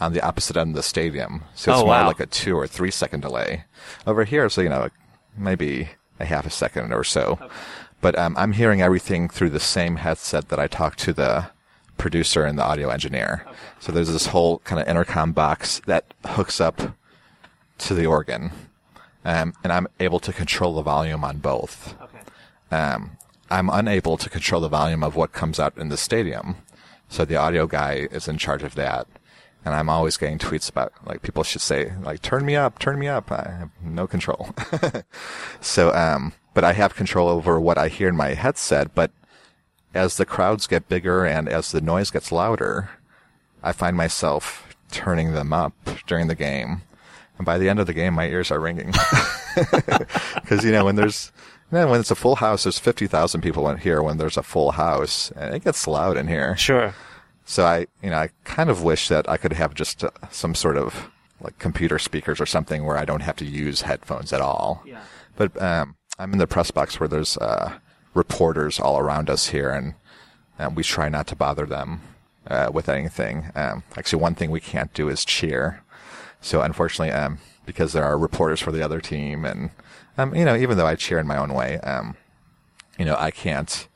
[0.00, 1.42] on the opposite end of the stadium.
[1.54, 2.06] So it's Oh, more wow.
[2.06, 3.64] like a two or three second delay.
[4.06, 4.88] Over here, so you know,
[5.36, 5.88] maybe
[6.20, 7.38] a half a second or so.
[8.00, 11.50] But um, I'm hearing everything through the same headset that I talk to the
[11.96, 13.44] producer and the audio engineer.
[13.80, 16.80] So there's this whole kind of intercom box that hooks up
[17.78, 18.50] to the organ,
[19.24, 21.94] um, and I'm able to control the volume on both.
[22.70, 23.16] Um,
[23.50, 26.56] I'm unable to control the volume of what comes out in the stadium,
[27.08, 29.06] so the audio guy is in charge of that.
[29.64, 32.98] And I'm always getting tweets about like people should say like turn me up, turn
[32.98, 33.30] me up.
[33.32, 34.54] I have no control.
[35.60, 38.94] so um, but I have control over what I hear in my headset.
[38.94, 39.10] But
[39.94, 42.90] as the crowds get bigger and as the noise gets louder,
[43.62, 45.74] I find myself turning them up
[46.06, 46.82] during the game.
[47.38, 48.92] And by the end of the game, my ears are ringing.
[50.34, 51.32] Because, you know, when there's,
[51.72, 54.00] man, when it's a full house, there's 50,000 people in here.
[54.02, 56.56] When there's a full house, and it gets loud in here.
[56.56, 56.94] Sure.
[57.44, 60.54] So I, you know, I kind of wish that I could have just uh, some
[60.54, 64.40] sort of like computer speakers or something where I don't have to use headphones at
[64.40, 64.82] all.
[64.86, 65.00] Yeah.
[65.34, 67.78] But um, I'm in the press box where there's uh,
[68.14, 69.94] reporters all around us here, and
[70.58, 72.00] um, we try not to bother them
[72.46, 73.50] uh, with anything.
[73.54, 75.82] Um, actually, one thing we can't do is cheer.
[76.40, 79.70] So unfortunately, um, because there are reporters for the other team, and
[80.16, 82.16] um, you know, even though I cheer in my own way, um,
[82.98, 83.86] you know, I can't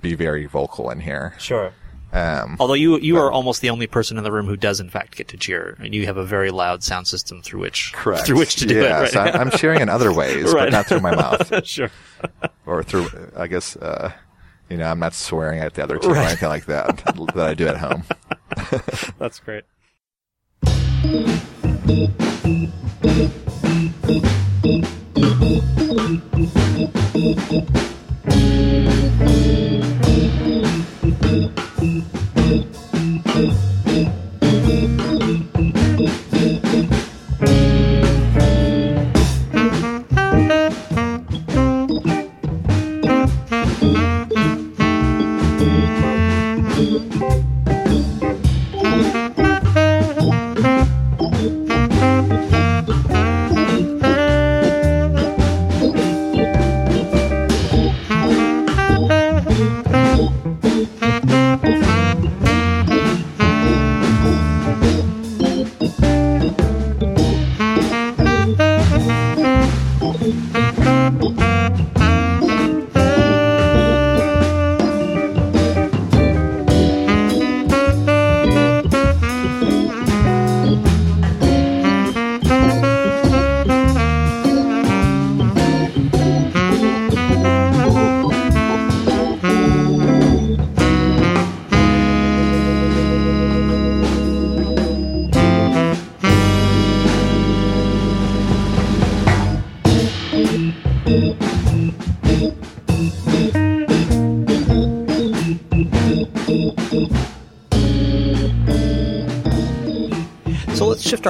[0.00, 1.34] be very vocal in here.
[1.38, 1.72] Sure.
[2.14, 4.90] Um, Although you you are almost the only person in the room who does in
[4.90, 8.26] fact get to cheer, and you have a very loud sound system through which Correct.
[8.26, 9.08] through which to do yeah, it.
[9.12, 10.64] so I'm, I'm cheering in other ways, Right.
[10.66, 11.90] but not through my mouth sure.
[12.66, 13.08] or through.
[13.34, 14.12] I guess uh,
[14.68, 16.28] you know I'm not swearing at the other team or Right.
[16.28, 16.98] anything like that
[17.34, 18.04] that I do at home.
[19.18, 19.64] That's great.
[21.84, 21.94] So
[29.14, 29.71] let's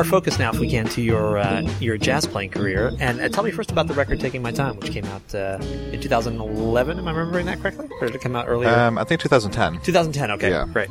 [0.02, 3.28] our focus now, if we can, to your uh, your jazz playing career, and uh,
[3.28, 5.58] tell me first about the record "Taking My Time," which came out uh,
[5.92, 6.98] in 2011.
[6.98, 8.68] Am I remembering that correctly, or did it come out earlier?
[8.68, 9.80] Um, I think 2010.
[9.84, 10.30] 2010.
[10.32, 10.66] Okay, yeah.
[10.72, 10.90] great.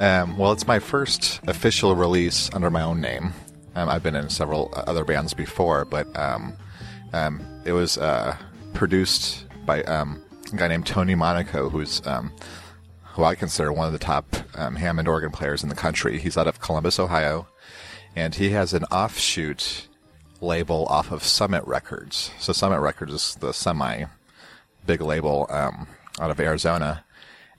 [0.00, 3.34] Um, well, it's my first official release under my own name.
[3.74, 6.56] Um, I've been in several uh, other bands before, but um,
[7.12, 8.36] um, it was uh,
[8.72, 12.32] produced by um, a guy named Tony Monaco, who's um,
[13.02, 16.18] who I consider one of the top um, Hammond organ players in the country.
[16.18, 17.46] He's out of Columbus, Ohio,
[18.16, 19.86] and he has an offshoot
[20.40, 22.30] label off of Summit Records.
[22.40, 24.06] So Summit Records is the semi
[24.86, 25.86] big label um,
[26.18, 27.04] out of Arizona,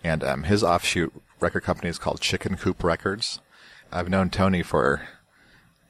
[0.03, 3.39] and um, his offshoot record company is called Chicken Coop Records.
[3.91, 5.07] I've known Tony for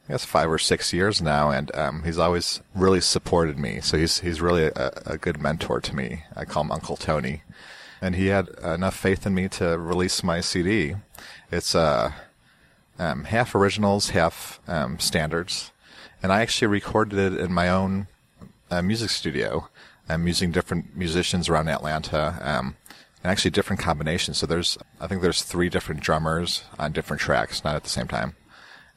[0.08, 3.80] I guess five or six years now, and um, he's always really supported me.
[3.82, 6.24] So he's he's really a, a good mentor to me.
[6.36, 7.44] I call him Uncle Tony,
[8.02, 10.96] and he had enough faith in me to release my CD.
[11.52, 12.12] It's uh,
[13.00, 15.72] um, half originals, half um, standards,
[16.22, 18.08] and I actually recorded it in my own
[18.72, 19.70] uh, music studio.
[20.10, 22.76] I'm using different musicians around Atlanta, um,
[23.24, 24.38] and actually different combinations.
[24.38, 28.08] So there's, I think there's three different drummers on different tracks, not at the same
[28.08, 28.36] time,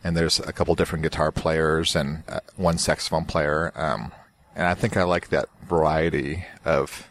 [0.05, 3.73] and there's a couple different guitar players and uh, one saxophone player.
[3.75, 4.13] Um,
[4.55, 7.09] and I think I like that variety of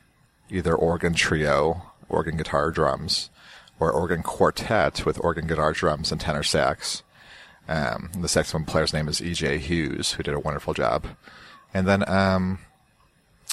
[0.49, 3.29] either organ trio, organ guitar drums,
[3.79, 7.03] or organ quartet with organ guitar drums and tenor sax.
[7.67, 9.59] Um, the saxophone player's name is E.J.
[9.59, 11.05] Hughes, who did a wonderful job.
[11.73, 12.59] And then, um,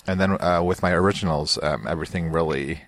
[0.06, 2.82] and then uh, with my originals, um, everything really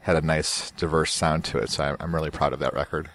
[0.00, 1.70] had a nice, diverse sound to it.
[1.70, 3.10] So I'm, I'm really proud of that record.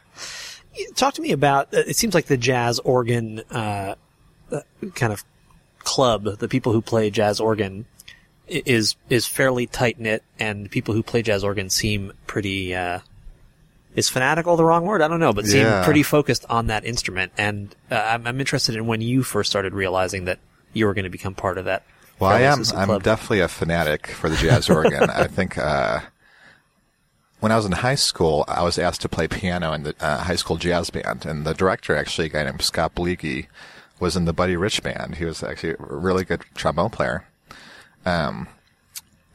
[0.96, 1.74] talk to me about.
[1.74, 3.96] Uh, it seems like the jazz organ uh,
[4.52, 4.62] uh,
[4.96, 5.24] kind of
[5.80, 7.86] club, the people who play jazz organ,
[8.48, 12.76] is is fairly tight knit, and people who play jazz organ seem pretty.
[12.76, 13.00] Uh,
[13.96, 15.02] is fanatical the wrong word?
[15.02, 15.84] I don't know, but seem Yeah.
[15.84, 17.32] pretty focused on that instrument.
[17.38, 20.40] And uh, I'm, I'm interested in when you first started realizing that
[20.74, 21.84] you were going to become part of that.
[22.20, 22.64] Well, I am.
[22.76, 23.04] I'm club.
[23.04, 25.04] definitely a fanatic for the jazz organ.
[25.10, 26.02] I think uh,
[27.40, 30.18] when I was in high school, I was asked to play piano in the uh,
[30.24, 33.48] high school jazz band, and the director, actually, a guy named Scott Bleaky,
[34.02, 35.16] was in the Buddy Rich band.
[35.16, 37.26] He was actually a really good trombone player,
[38.06, 38.48] um,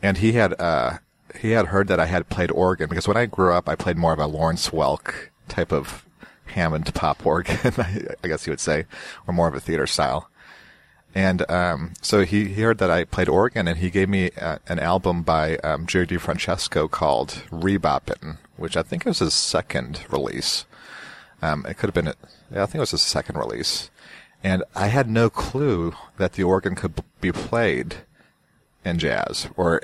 [0.03, 0.99] and he had uh,
[1.41, 3.97] he had heard that I had played organ because when I grew up, I played
[3.97, 5.13] more of a Lawrence Welk
[5.49, 6.05] type of
[6.47, 7.59] Hammond pop organ,
[8.25, 8.87] I guess you would say,
[9.27, 10.29] or more of a theater style.
[11.15, 14.59] And um, so he, he heard that I played organ, and he gave me uh,
[14.67, 20.65] an album by um, Joey DeFrancesco called Reboppin', which I think was his second release.
[21.41, 22.15] Um, it could have been, a-
[22.53, 23.91] yeah, I think it was his second release.
[24.43, 27.97] And I had no clue that the organ could b- be played
[28.85, 29.81] in jazz or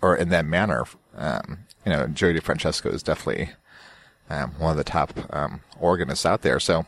[0.00, 0.84] or in that manner.
[1.16, 3.50] Um, you know, Joey DeFrancesco is definitely
[4.30, 6.60] um, one of the top um, organists out there.
[6.60, 6.86] So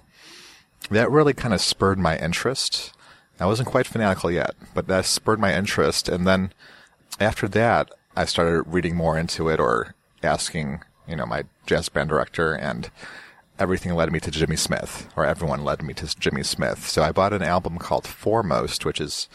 [0.90, 2.92] that really kind of spurred my interest.
[3.38, 6.08] I wasn't quite fanatical yet, but that spurred my interest.
[6.08, 6.52] And then
[7.18, 12.10] after that, I started reading more into it or asking, you know, my jazz band
[12.10, 12.90] director and
[13.58, 16.88] everything led me to Jimmy Smith, or everyone led me to Jimmy Smith.
[16.88, 19.28] So I bought an album called Fourmost, which is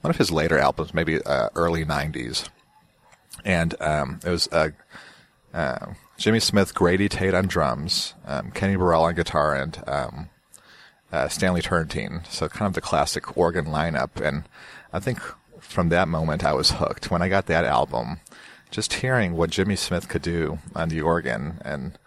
[0.00, 2.48] one of his later albums, maybe uh, early 90s.
[3.48, 4.68] And um, it was uh,
[5.54, 10.28] uh, Jimmy Smith, Grady Tate on drums, um, Kenny Burrell on guitar, and um,
[11.10, 12.20] uh, Stanley Turrentine.
[12.28, 14.20] So kind of the classic organ lineup.
[14.20, 14.44] And
[14.92, 15.18] I think
[15.60, 17.10] from that moment I was hooked.
[17.10, 18.20] When I got that album,
[18.70, 21.98] just hearing what Jimmy Smith could do on the organ, and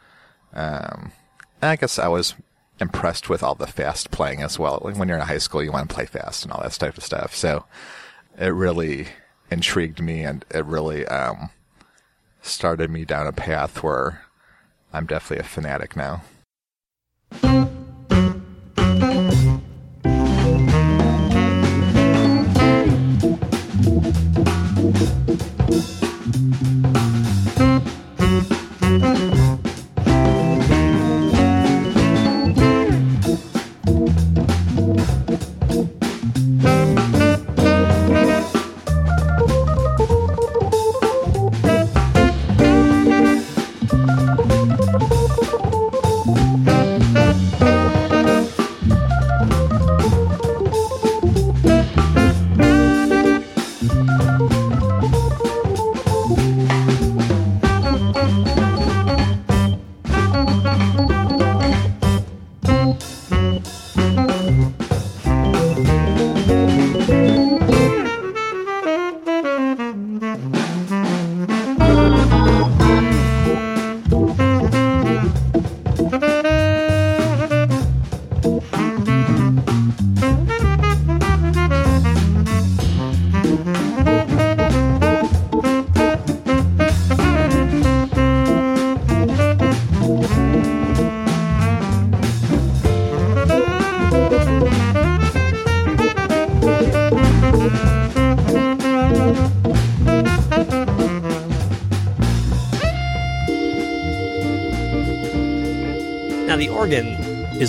[0.54, 1.12] um,
[1.60, 2.36] I guess I was
[2.80, 4.80] impressed with all the fast playing as well.
[4.84, 6.98] Like when you're in high school, you want to play fast and all that type
[6.98, 7.36] of stuff.
[7.36, 7.66] So
[8.38, 9.08] it really
[9.52, 11.52] intrigued me, and it really um,
[12.41, 14.24] started me down a path where
[14.91, 16.24] I'm definitely a fanatic now.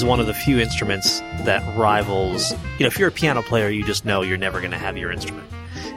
[0.03, 2.51] Is one of the few instruments that rivals.
[2.51, 4.97] You know, if you're a piano player, you just know you're never going to have
[4.97, 5.49] your instrument.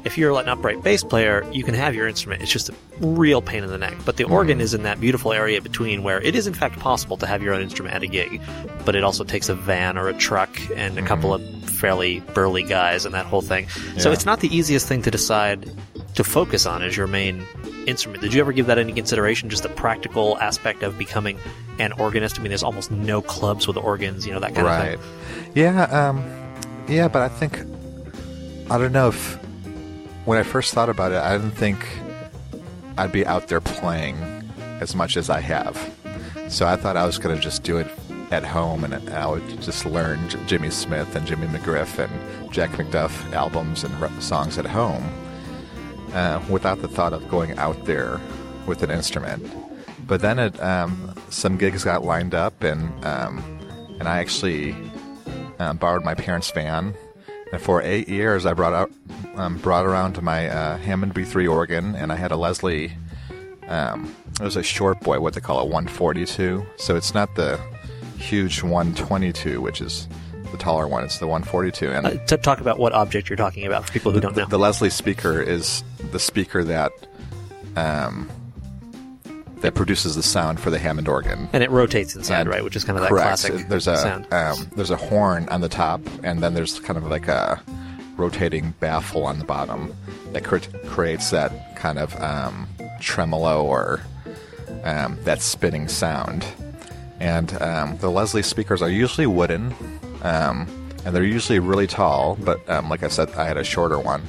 [0.04, 2.44] If you're an upright bass player, you can have your instrument.
[2.44, 3.96] It's just a real pain in the neck.
[4.06, 7.18] But the organ is in that beautiful area between where it is, in fact, possible
[7.18, 8.40] to have your own instrument at a gig,
[8.86, 12.62] but it also takes a van or a truck and a couple of fairly burly
[12.62, 13.68] guys and that whole thing.
[13.98, 15.72] So it's not the easiest thing to decide
[16.14, 17.44] to focus on as your main
[17.88, 18.22] instrument.
[18.22, 19.50] Did you ever give that any consideration?
[19.50, 21.38] Just the practical aspect of becoming
[21.80, 22.40] an organist.
[22.40, 24.94] I mean, there's almost no clubs with organs, you know, that kind right.
[24.96, 25.52] of thing.
[25.56, 26.24] Yeah, um,
[26.88, 27.60] yeah, but I think
[28.70, 29.36] I don't know if
[30.26, 31.86] when I first thought about it, I didn't think
[32.98, 34.18] I'd be out there playing
[34.80, 35.78] as much as I have.
[36.50, 37.88] So I thought I was going to just do it
[38.32, 43.32] at home, and I would just learn Jimmy Smith and Jimmy McGriff and Jack McDuff
[43.34, 45.04] albums and songs at home,
[46.16, 48.20] uh, without the thought of going out there
[48.66, 49.46] with an instrument.
[50.08, 53.44] But then it, um, some gigs got lined up, and um,
[54.00, 54.76] and I actually
[55.60, 56.96] uh, borrowed my parents' van,
[57.52, 58.92] and for eight years I brought out
[59.36, 62.94] um, brought around my uh, Hammond B3 organ, and I had a Leslie.
[63.68, 66.66] Um, it was a short boy, what they call a 142.
[66.78, 67.60] So it's not the
[68.18, 70.08] huge 122, which is
[70.52, 71.04] the taller one.
[71.04, 74.12] It's the 142, and Uh, to talk about what object you're talking about for people
[74.12, 74.44] who don't know.
[74.46, 76.92] the, the Leslie speaker is the speaker that
[77.76, 78.30] um,
[79.62, 81.50] that produces the sound for the Hammond organ.
[81.54, 82.64] and it rotates inside, And- right?
[82.64, 83.26] Which is kind of that Correct.
[83.42, 84.28] classic There's a sound.
[84.32, 87.62] um, there's a horn on the top, and then there's kind of like a
[88.18, 89.94] rotating baffle on the bottom
[90.34, 92.68] that cre- creates that kind of um,
[93.02, 94.02] tremolo or
[94.84, 96.46] um, that spinning sound.
[97.20, 99.74] And um, the Leslie speakers are usually wooden,
[100.26, 100.68] um,
[101.06, 102.36] and they're usually really tall.
[102.42, 104.24] But um, like I said, I had a shorter one.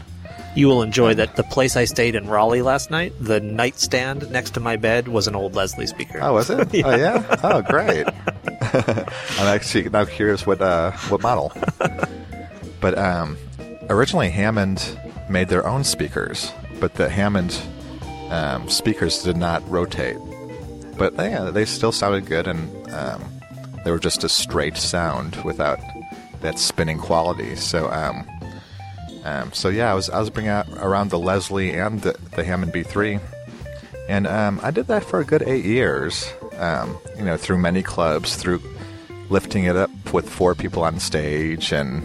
[0.54, 1.36] You will enjoy that.
[1.36, 5.26] The place I stayed in Raleigh last night, the nightstand next to my bed was
[5.26, 6.18] an old Leslie speaker.
[6.22, 6.56] Oh, was it?
[6.84, 7.40] Oh, yeah.
[7.42, 8.06] Oh, great.
[8.60, 11.52] I'm actually now curious what uh, what model.
[12.80, 13.36] but um,
[13.90, 17.60] originally Hammond made their own speakers, but the Hammond
[18.30, 20.16] um, speakers did not rotate.
[20.96, 23.35] But yeah, they still sounded good, and um,
[23.86, 25.78] they were just a straight sound without
[26.40, 27.54] that spinning quality.
[27.54, 27.88] So.
[27.90, 28.28] Um,
[29.24, 32.44] um, so yeah, I was I was bringing out around the Leslie and the, the
[32.44, 33.20] Hammond B3,
[34.08, 36.32] and um, I did that for a good eight years.
[36.58, 38.62] Um, you know, through many clubs, through
[39.28, 42.04] lifting it up with four people on stage, and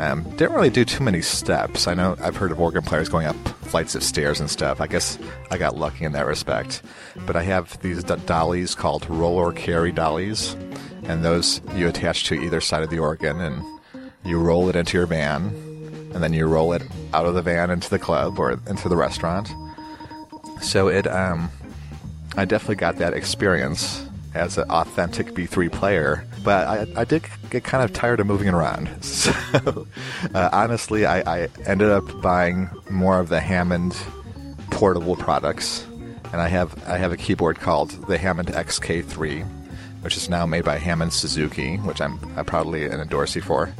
[0.00, 1.86] um, didn't really do too many steps.
[1.86, 4.80] I know I've heard of organ players going up flights of stairs and stuff.
[4.80, 5.18] I guess
[5.50, 6.82] I got lucky in that respect.
[7.26, 10.56] But I have these do- dollies called roller carry dollies,
[11.08, 13.64] and those you attach to either side of the organ, and
[14.24, 15.46] you roll it into your van,
[16.14, 16.82] and then you roll it
[17.12, 19.48] out of the van into the club or into the restaurant.
[20.60, 21.50] So it, um,
[22.36, 27.64] I definitely got that experience as an authentic B3 player, but I, I did get
[27.64, 28.88] kind of tired of moving around.
[29.02, 29.86] So
[30.34, 33.96] uh, honestly, I, I ended up buying more of the Hammond
[34.70, 35.86] portable products,
[36.32, 39.46] and I have I have a keyboard called the Hammond XK3,
[40.06, 43.74] which is now made by Hammond Suzuki, which I'm, I'm proudly an endorsee for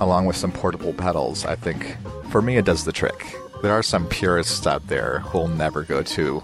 [0.00, 1.96] along with some portable pedals, I think
[2.30, 3.36] for me it does the trick.
[3.62, 6.42] There are some purists out there who'll never go to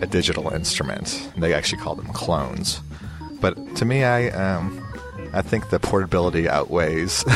[0.00, 1.30] a digital instrument.
[1.36, 2.80] They actually call them clones.
[3.40, 4.82] But to me, I um,
[5.34, 7.24] I think the portability outweighs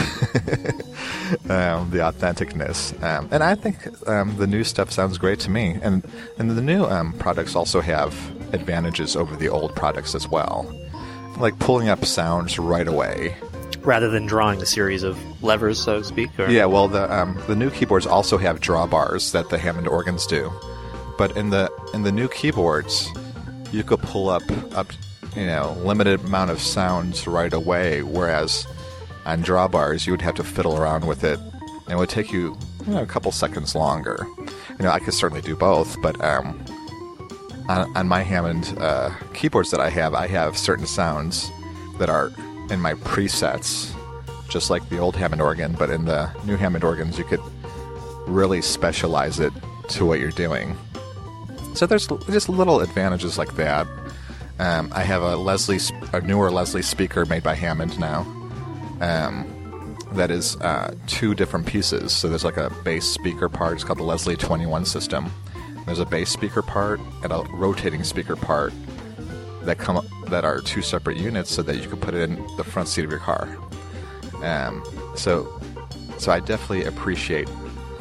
[1.50, 3.76] um, the authenticness, um, and I think
[4.08, 5.78] um, the new stuff sounds great to me.
[5.82, 6.04] And
[6.38, 8.14] and the new um, products also have
[8.52, 10.72] advantages over the old products as well,
[11.38, 13.36] like pulling up sounds right away.
[13.82, 16.38] Rather than drawing a series of levers, so to speak.
[16.38, 16.48] Or?
[16.48, 20.52] Yeah, well, the um, the new keyboards also have drawbars that the Hammond organs do,
[21.18, 23.08] but in the in the new keyboards,
[23.72, 24.42] you could pull up
[24.76, 24.88] up
[25.36, 28.66] you know limited amount of sounds right away, whereas
[29.24, 32.56] on drawbars you would have to fiddle around with it, and it would take you,
[32.86, 34.26] you know, a couple seconds longer.
[34.78, 36.64] You know, I could certainly do both, but um,
[37.68, 41.50] on, on my Hammond uh, keyboards that I have, I have certain sounds
[41.98, 42.30] that are
[42.70, 43.92] in my presets,
[44.48, 47.40] just like the old Hammond organ, but in the new Hammond organs, you could
[48.26, 49.52] really specialize it
[49.88, 50.76] to what you're doing.
[51.74, 53.86] So there's just little advantages like that.
[54.58, 55.78] Um, I have a Leslie,
[56.12, 58.20] a newer Leslie speaker made by Hammond now.
[59.00, 59.52] Um,
[60.12, 62.12] that is uh, two different pieces.
[62.12, 63.74] So there's like a bass speaker part.
[63.74, 65.30] It's called the Leslie 21 system.
[65.86, 68.72] There's a bass speaker part and a rotating speaker part
[69.62, 72.44] that come up, that are two separate units, so that you can put it in
[72.56, 73.48] the front seat of your car.
[74.42, 74.84] Um,
[75.14, 75.60] so,
[76.18, 77.48] so I definitely appreciate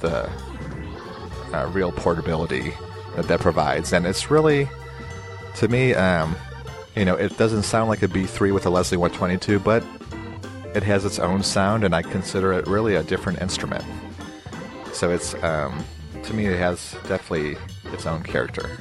[0.01, 0.29] the
[1.53, 2.73] uh, real portability
[3.15, 4.67] that that provides, and it's really,
[5.55, 6.35] to me, um,
[6.95, 9.83] you know, it doesn't sound like a B3 with a Leslie 122, but
[10.75, 13.83] it has its own sound, and I consider it really a different instrument.
[14.91, 15.83] So it's, um,
[16.23, 17.57] to me, it has definitely
[17.95, 18.77] its own character.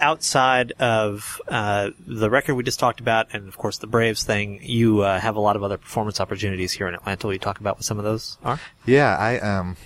[0.00, 4.60] outside of uh, the record we just talked about, and of course the Braves thing,
[4.62, 7.26] you uh, have a lot of other performance opportunities here in Atlanta.
[7.26, 8.58] Will you talk about what some of those are?
[8.86, 9.76] Yeah, I um,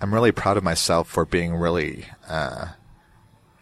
[0.00, 2.68] I'm really proud of myself for being really uh,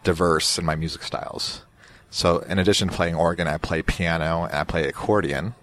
[0.04, 1.62] diverse in my music styles.
[2.10, 5.54] So, in addition to playing organ, I play piano and I play accordion.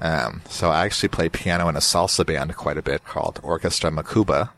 [0.00, 3.90] Um, so, I actually play piano in a salsa band quite a bit called Orchestra
[3.90, 4.50] Macuba,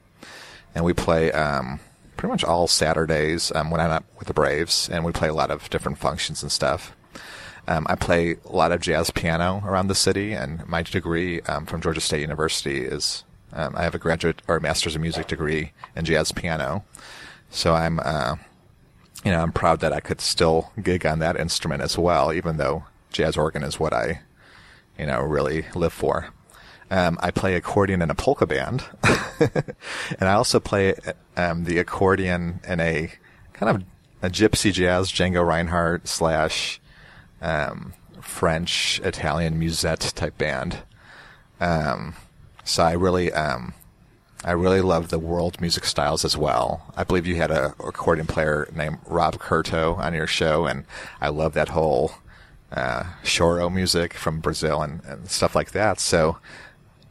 [0.74, 1.80] and we play um,
[2.16, 5.34] pretty much all Saturdays um, when I'm up with the Braves, and we play a
[5.34, 6.94] lot of different functions and stuff.
[7.66, 11.66] Um, I play a lot of jazz piano around the city, and my degree um,
[11.66, 15.26] from Georgia State University is um, I have a graduate or a master's of music
[15.26, 16.84] degree in jazz piano.
[17.50, 18.36] So I'm uh,
[19.24, 22.56] you know, I'm proud that I could still gig on that instrument as well, even
[22.56, 24.20] though jazz organ is what I,
[24.98, 26.32] you know, really live for.
[26.90, 28.84] Um, I play accordion in a polka band,
[29.40, 30.94] and I also play
[31.36, 33.12] um, the accordion in a
[33.52, 33.84] kind of
[34.22, 36.80] a gypsy jazz Django Reinhardt slash
[37.42, 37.92] um,
[38.22, 40.78] French Italian musette type band.
[41.60, 42.14] Um,
[42.68, 43.74] so I really, um,
[44.44, 46.92] I really love the world music styles as well.
[46.96, 50.84] I believe you had a accordion player named Rob Curto on your show, and
[51.20, 52.12] I love that whole
[52.70, 55.98] uh, choro music from Brazil and, and stuff like that.
[55.98, 56.38] So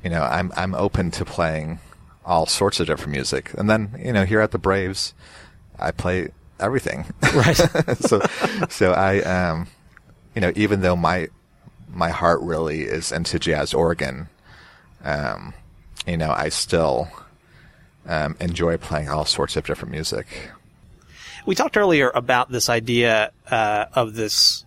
[0.03, 1.79] you know, I'm I'm open to playing
[2.25, 3.53] all sorts of different music.
[3.57, 5.13] And then, you know, here at the Braves,
[5.79, 6.29] I play
[6.59, 7.05] everything.
[7.33, 7.55] Right.
[7.99, 8.21] so
[8.69, 9.67] so I um
[10.35, 11.27] you know, even though my
[11.89, 14.29] my heart really is into jazz organ,
[15.07, 15.53] um,
[16.05, 17.09] you know, I still
[18.05, 20.27] um, enjoy playing all sorts of different music.
[21.45, 24.65] We talked earlier about this idea uh, of this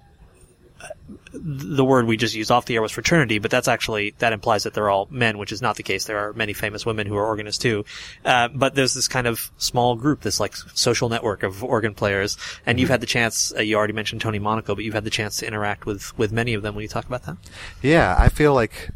[1.33, 4.65] the word we just used off the air was fraternity, but that's actually that implies
[4.65, 6.05] that they're all men, which is not the case.
[6.05, 7.85] There are many famous women who are organists too.
[8.25, 12.37] Uh, but there's this kind of small group, this like social network of organ players,
[12.65, 12.81] and mm-hmm.
[12.81, 13.53] you've had the chance.
[13.55, 16.33] Uh, you already mentioned Tony Monaco, but you've had the chance to interact with with
[16.33, 16.75] many of them.
[16.75, 17.37] When you talk about that,
[17.83, 18.91] yeah, I feel like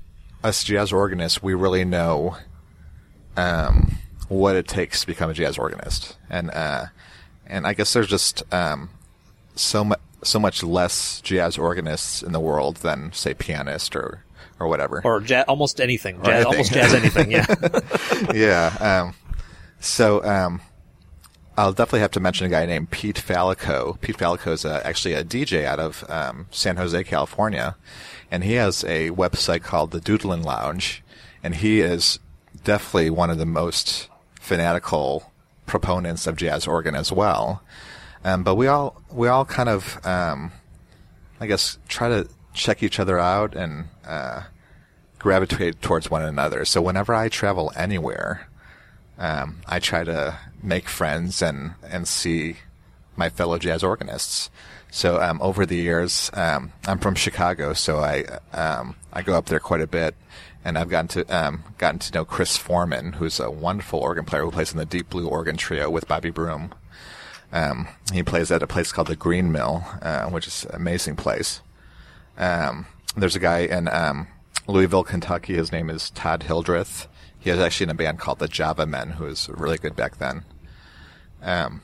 [0.44, 2.36] us jazz organists, we really know
[3.36, 3.96] um,
[4.28, 6.86] what it takes to become a jazz organist, and uh,
[7.46, 8.90] and I guess there's just um,
[9.56, 14.24] so much so much less jazz organists in the world than say pianist or
[14.60, 16.46] or whatever or ja- almost anything, jazz, anything.
[16.46, 17.30] almost jazz anything.
[17.30, 17.46] Yeah,
[18.34, 19.02] yeah.
[19.02, 19.14] Um,
[19.80, 20.60] so um,
[21.56, 23.98] I'll definitely have to mention a guy named Pete Fallico.
[24.00, 27.76] Pete Fallico is a, actually a DJ out of um, San Jose, California,
[28.34, 31.04] and he has a website called the Doodlin Lounge,
[31.44, 32.18] and he is
[32.64, 34.08] definitely one of the most
[34.40, 35.30] fanatical
[35.66, 37.62] proponents of jazz organ as well.
[38.24, 40.50] Um, but we all we all kind of, um,
[41.38, 44.42] I guess, try to check each other out and uh,
[45.20, 46.64] gravitate towards one another.
[46.64, 48.48] So whenever I travel anywhere,
[49.16, 52.56] um, I try to make friends and and see
[53.14, 54.50] my fellow jazz organists.
[54.94, 58.22] So um, over the years, um, I'm from Chicago, so I
[58.52, 60.14] um, I go up there quite a bit,
[60.64, 64.44] and I've gotten to um, gotten to know Chris Foreman, who's a wonderful organ player
[64.44, 66.72] who plays in the Deep Blue Organ Trio with Bobby Broom.
[67.52, 71.16] Um, he plays at a place called the Green Mill, uh, which is an amazing
[71.16, 71.60] place.
[72.38, 72.86] Um,
[73.16, 74.28] there's a guy in um,
[74.68, 75.54] Louisville, Kentucky.
[75.54, 77.08] His name is Todd Hildreth.
[77.36, 80.18] He was actually in a band called the Java Men, who was really good back
[80.18, 80.44] then.
[81.42, 81.82] Um,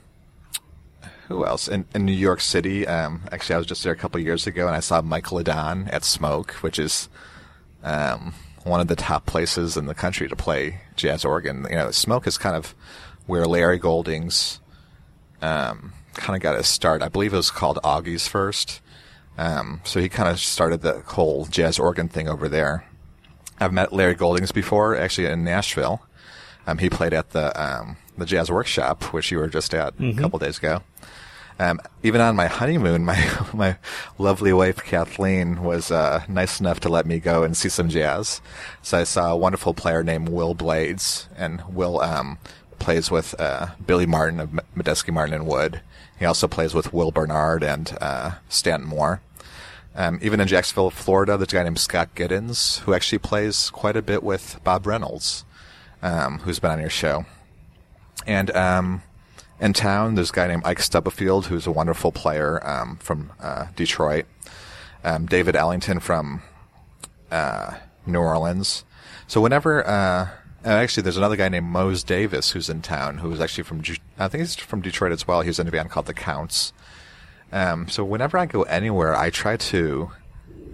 [1.31, 1.69] who else?
[1.69, 4.67] In, in New York City, um, actually, I was just there a couple years ago,
[4.67, 7.09] and I saw Michael LeDonne at Smoke, which is
[7.85, 11.67] um, one of the top places in the country to play jazz organ.
[11.71, 12.75] You know, Smoke is kind of
[13.27, 14.61] where Larry Goldings
[15.41, 17.01] um, kind of got his start.
[17.01, 18.81] I believe it was called Augie's first.
[19.39, 22.85] Um, so he kind of started the whole jazz organ thing over there.
[23.61, 26.05] I've met Larry Goldings before, actually in Nashville.
[26.67, 30.19] Um, he played at the um, the jazz workshop, which you were just at mm-hmm.
[30.19, 30.83] a couple days ago.
[31.59, 33.77] Um, even on my honeymoon, my my
[34.17, 38.41] lovely wife Kathleen was uh, nice enough to let me go and see some jazz.
[38.83, 42.39] So I saw a wonderful player named Will Blades, and Will um,
[42.79, 45.83] plays with uh, Billy Martin of Medeski Martin and Wood.
[46.19, 49.21] He also plays with Will Bernard and uh, Stanton Moore.
[49.95, 53.97] Um, even in Jacksonville, Florida, there's a guy named Scott Giddens who actually plays quite
[53.97, 55.45] a bit with Bob Reynolds,
[56.03, 57.27] um, who's been on your show.
[58.27, 59.03] And um,
[59.61, 63.67] in town, there's a guy named Ike Stubblefield who's a wonderful player um, from uh,
[63.77, 64.27] Detroit.
[65.03, 66.43] Um, David Ellington from
[67.31, 67.75] uh,
[68.07, 68.85] New Orleans.
[69.27, 70.29] So whenever uh,
[70.65, 73.83] actually, there's another guy named Mose Davis who's in town, who's actually from,
[74.19, 75.41] I think he's from Detroit as well.
[75.41, 76.73] He's in a band called The Counts.
[77.53, 80.11] Um, so whenever I go anywhere, I try to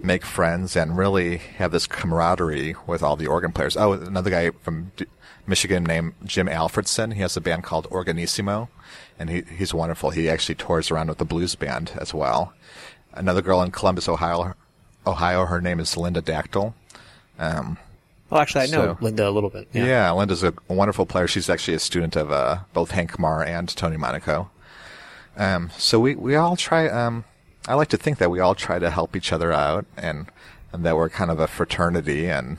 [0.03, 3.75] make friends and really have this camaraderie with all the organ players.
[3.75, 5.05] Oh, another guy from D-
[5.47, 7.13] Michigan named Jim Alfredson.
[7.13, 8.67] He has a band called Organissimo,
[9.17, 10.09] and he, he's wonderful.
[10.09, 12.53] He actually tours around with the blues band as well.
[13.13, 14.55] Another girl in Columbus, Ohio,
[15.05, 15.45] Ohio.
[15.45, 16.73] Her name is Linda Dachtyl.
[17.39, 17.77] Um,
[18.29, 19.69] well, actually, I know so, Linda a little bit.
[19.71, 19.85] Yeah.
[19.85, 21.27] yeah, Linda's a wonderful player.
[21.27, 24.49] She's actually a student of uh, both Hank Marr and Tony Monaco.
[25.37, 26.87] Um, so we, we all try.
[26.89, 27.23] Um,
[27.67, 30.27] I like to think that we all try to help each other out, and
[30.73, 32.57] and that we're kind of a fraternity, and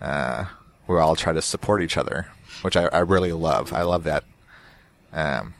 [0.00, 0.44] uh,
[0.86, 2.28] we all try to support each other,
[2.62, 3.72] which I, I really love.
[3.72, 4.24] I love that
[5.12, 5.54] um,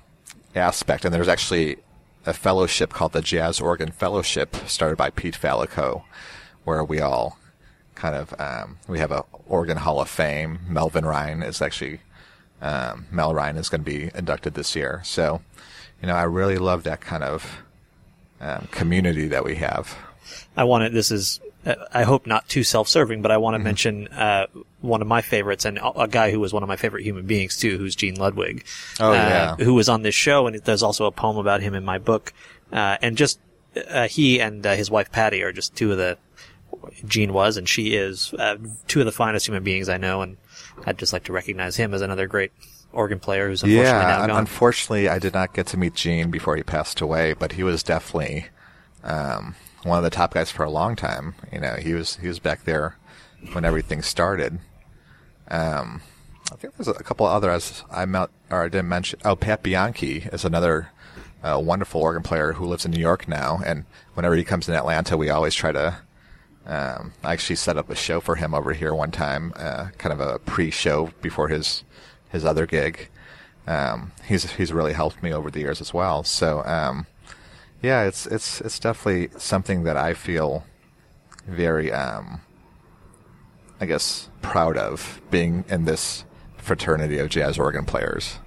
[0.54, 1.04] aspect.
[1.04, 1.76] And there's actually
[2.26, 6.04] a fellowship called the Jazz Organ Fellowship, started by Pete Fallico,
[6.64, 7.38] where we all
[7.94, 10.60] kind of um, we have a Organ Hall of Fame.
[10.68, 12.00] Melvin Rhyne is actually
[12.60, 15.02] um, Mel Rhyne is going to be inducted this year.
[15.04, 15.42] So,
[16.00, 17.62] you know, I really love that kind of
[18.40, 19.96] um, community that we have.
[20.56, 20.90] I want to.
[20.90, 21.40] This is.
[21.64, 24.46] Uh, I hope not too self-serving, but I want to mention uh,
[24.80, 27.56] one of my favorites and a guy who was one of my favorite human beings
[27.56, 28.64] too, who's Gene Ludwig.
[28.98, 29.56] Oh, uh, yeah.
[29.56, 32.32] Who was on this show, and there's also a poem about him in my book.
[32.72, 33.38] Uh, and just
[33.88, 36.18] uh, he and uh, his wife Patty are just two of the.
[37.06, 38.56] Gene was, and she is uh,
[38.88, 40.38] two of the finest human beings I know, and
[40.86, 42.50] I'd just like to recognize him as another great
[42.92, 44.38] organ player who's unfortunately yeah, now gone.
[44.38, 47.82] unfortunately, I did not get to meet Gene before he passed away, but he was
[47.82, 48.46] definitely
[49.04, 49.54] um,
[49.84, 51.34] one of the top guys for a long time.
[51.52, 52.96] You know, he was he was back there
[53.52, 54.58] when everything started.
[55.48, 56.02] Um,
[56.52, 59.20] I think there's a couple others I met or I didn't mention.
[59.24, 60.90] Oh, Pat Bianchi is another
[61.42, 64.74] uh, wonderful organ player who lives in New York now, and whenever he comes in
[64.74, 65.98] Atlanta, we always try to.
[66.64, 70.12] Um, I actually set up a show for him over here one time, uh, kind
[70.12, 71.82] of a pre-show before his
[72.30, 73.08] his other gig.
[73.66, 76.22] Um, he's he's really helped me over the years as well.
[76.22, 77.06] So um,
[77.82, 80.64] yeah, it's it's it's definitely something that I feel
[81.46, 82.40] very um,
[83.80, 86.24] I guess proud of being in this
[86.56, 88.38] fraternity of jazz organ players.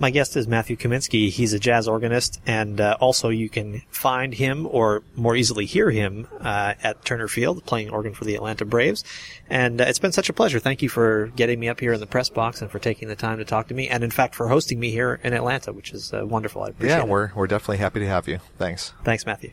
[0.00, 1.28] My guest is Matthew Kaminski.
[1.28, 5.90] He's a jazz organist, and uh, also you can find him or more easily hear
[5.90, 9.04] him uh, at Turner Field playing organ for the Atlanta Braves.
[9.50, 10.58] And uh, it's been such a pleasure.
[10.58, 13.14] Thank you for getting me up here in the press box and for taking the
[13.16, 15.92] time to talk to me, and in fact for hosting me here in Atlanta, which
[15.92, 16.62] is uh, wonderful.
[16.62, 17.08] I appreciate Yeah, it.
[17.08, 18.38] we're we're definitely happy to have you.
[18.56, 18.94] Thanks.
[19.04, 19.52] Thanks, Matthew.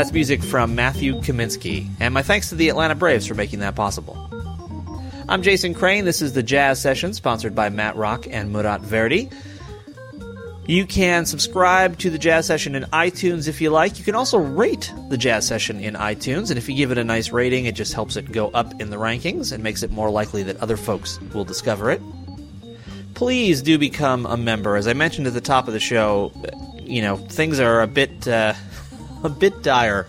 [0.00, 3.74] That's music from Matthew Kaminski, and my thanks to the Atlanta Braves for making that
[3.74, 4.16] possible.
[5.28, 6.06] I'm Jason Crane.
[6.06, 9.28] This is the Jazz Session, sponsored by Matt Rock and Murat Verdi.
[10.66, 13.98] You can subscribe to the Jazz Session in iTunes if you like.
[13.98, 17.04] You can also rate the Jazz Session in iTunes, and if you give it a
[17.04, 20.08] nice rating, it just helps it go up in the rankings and makes it more
[20.08, 22.00] likely that other folks will discover it.
[23.12, 24.76] Please do become a member.
[24.76, 26.32] As I mentioned at the top of the show,
[26.80, 28.54] you know, things are a bit uh,
[29.24, 30.04] a bit dire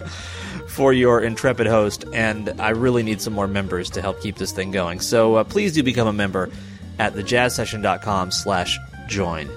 [0.68, 4.52] for your intrepid host, and I really need some more members to help keep this
[4.52, 5.00] thing going.
[5.00, 6.50] So uh, please do become a member
[6.98, 9.50] at thejazzsession.com slash join.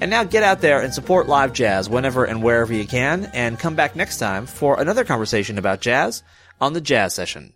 [0.00, 3.58] And now get out there and support live jazz whenever and wherever you can, and
[3.58, 6.22] come back next time for another conversation about jazz
[6.60, 7.52] on the Jazz Session.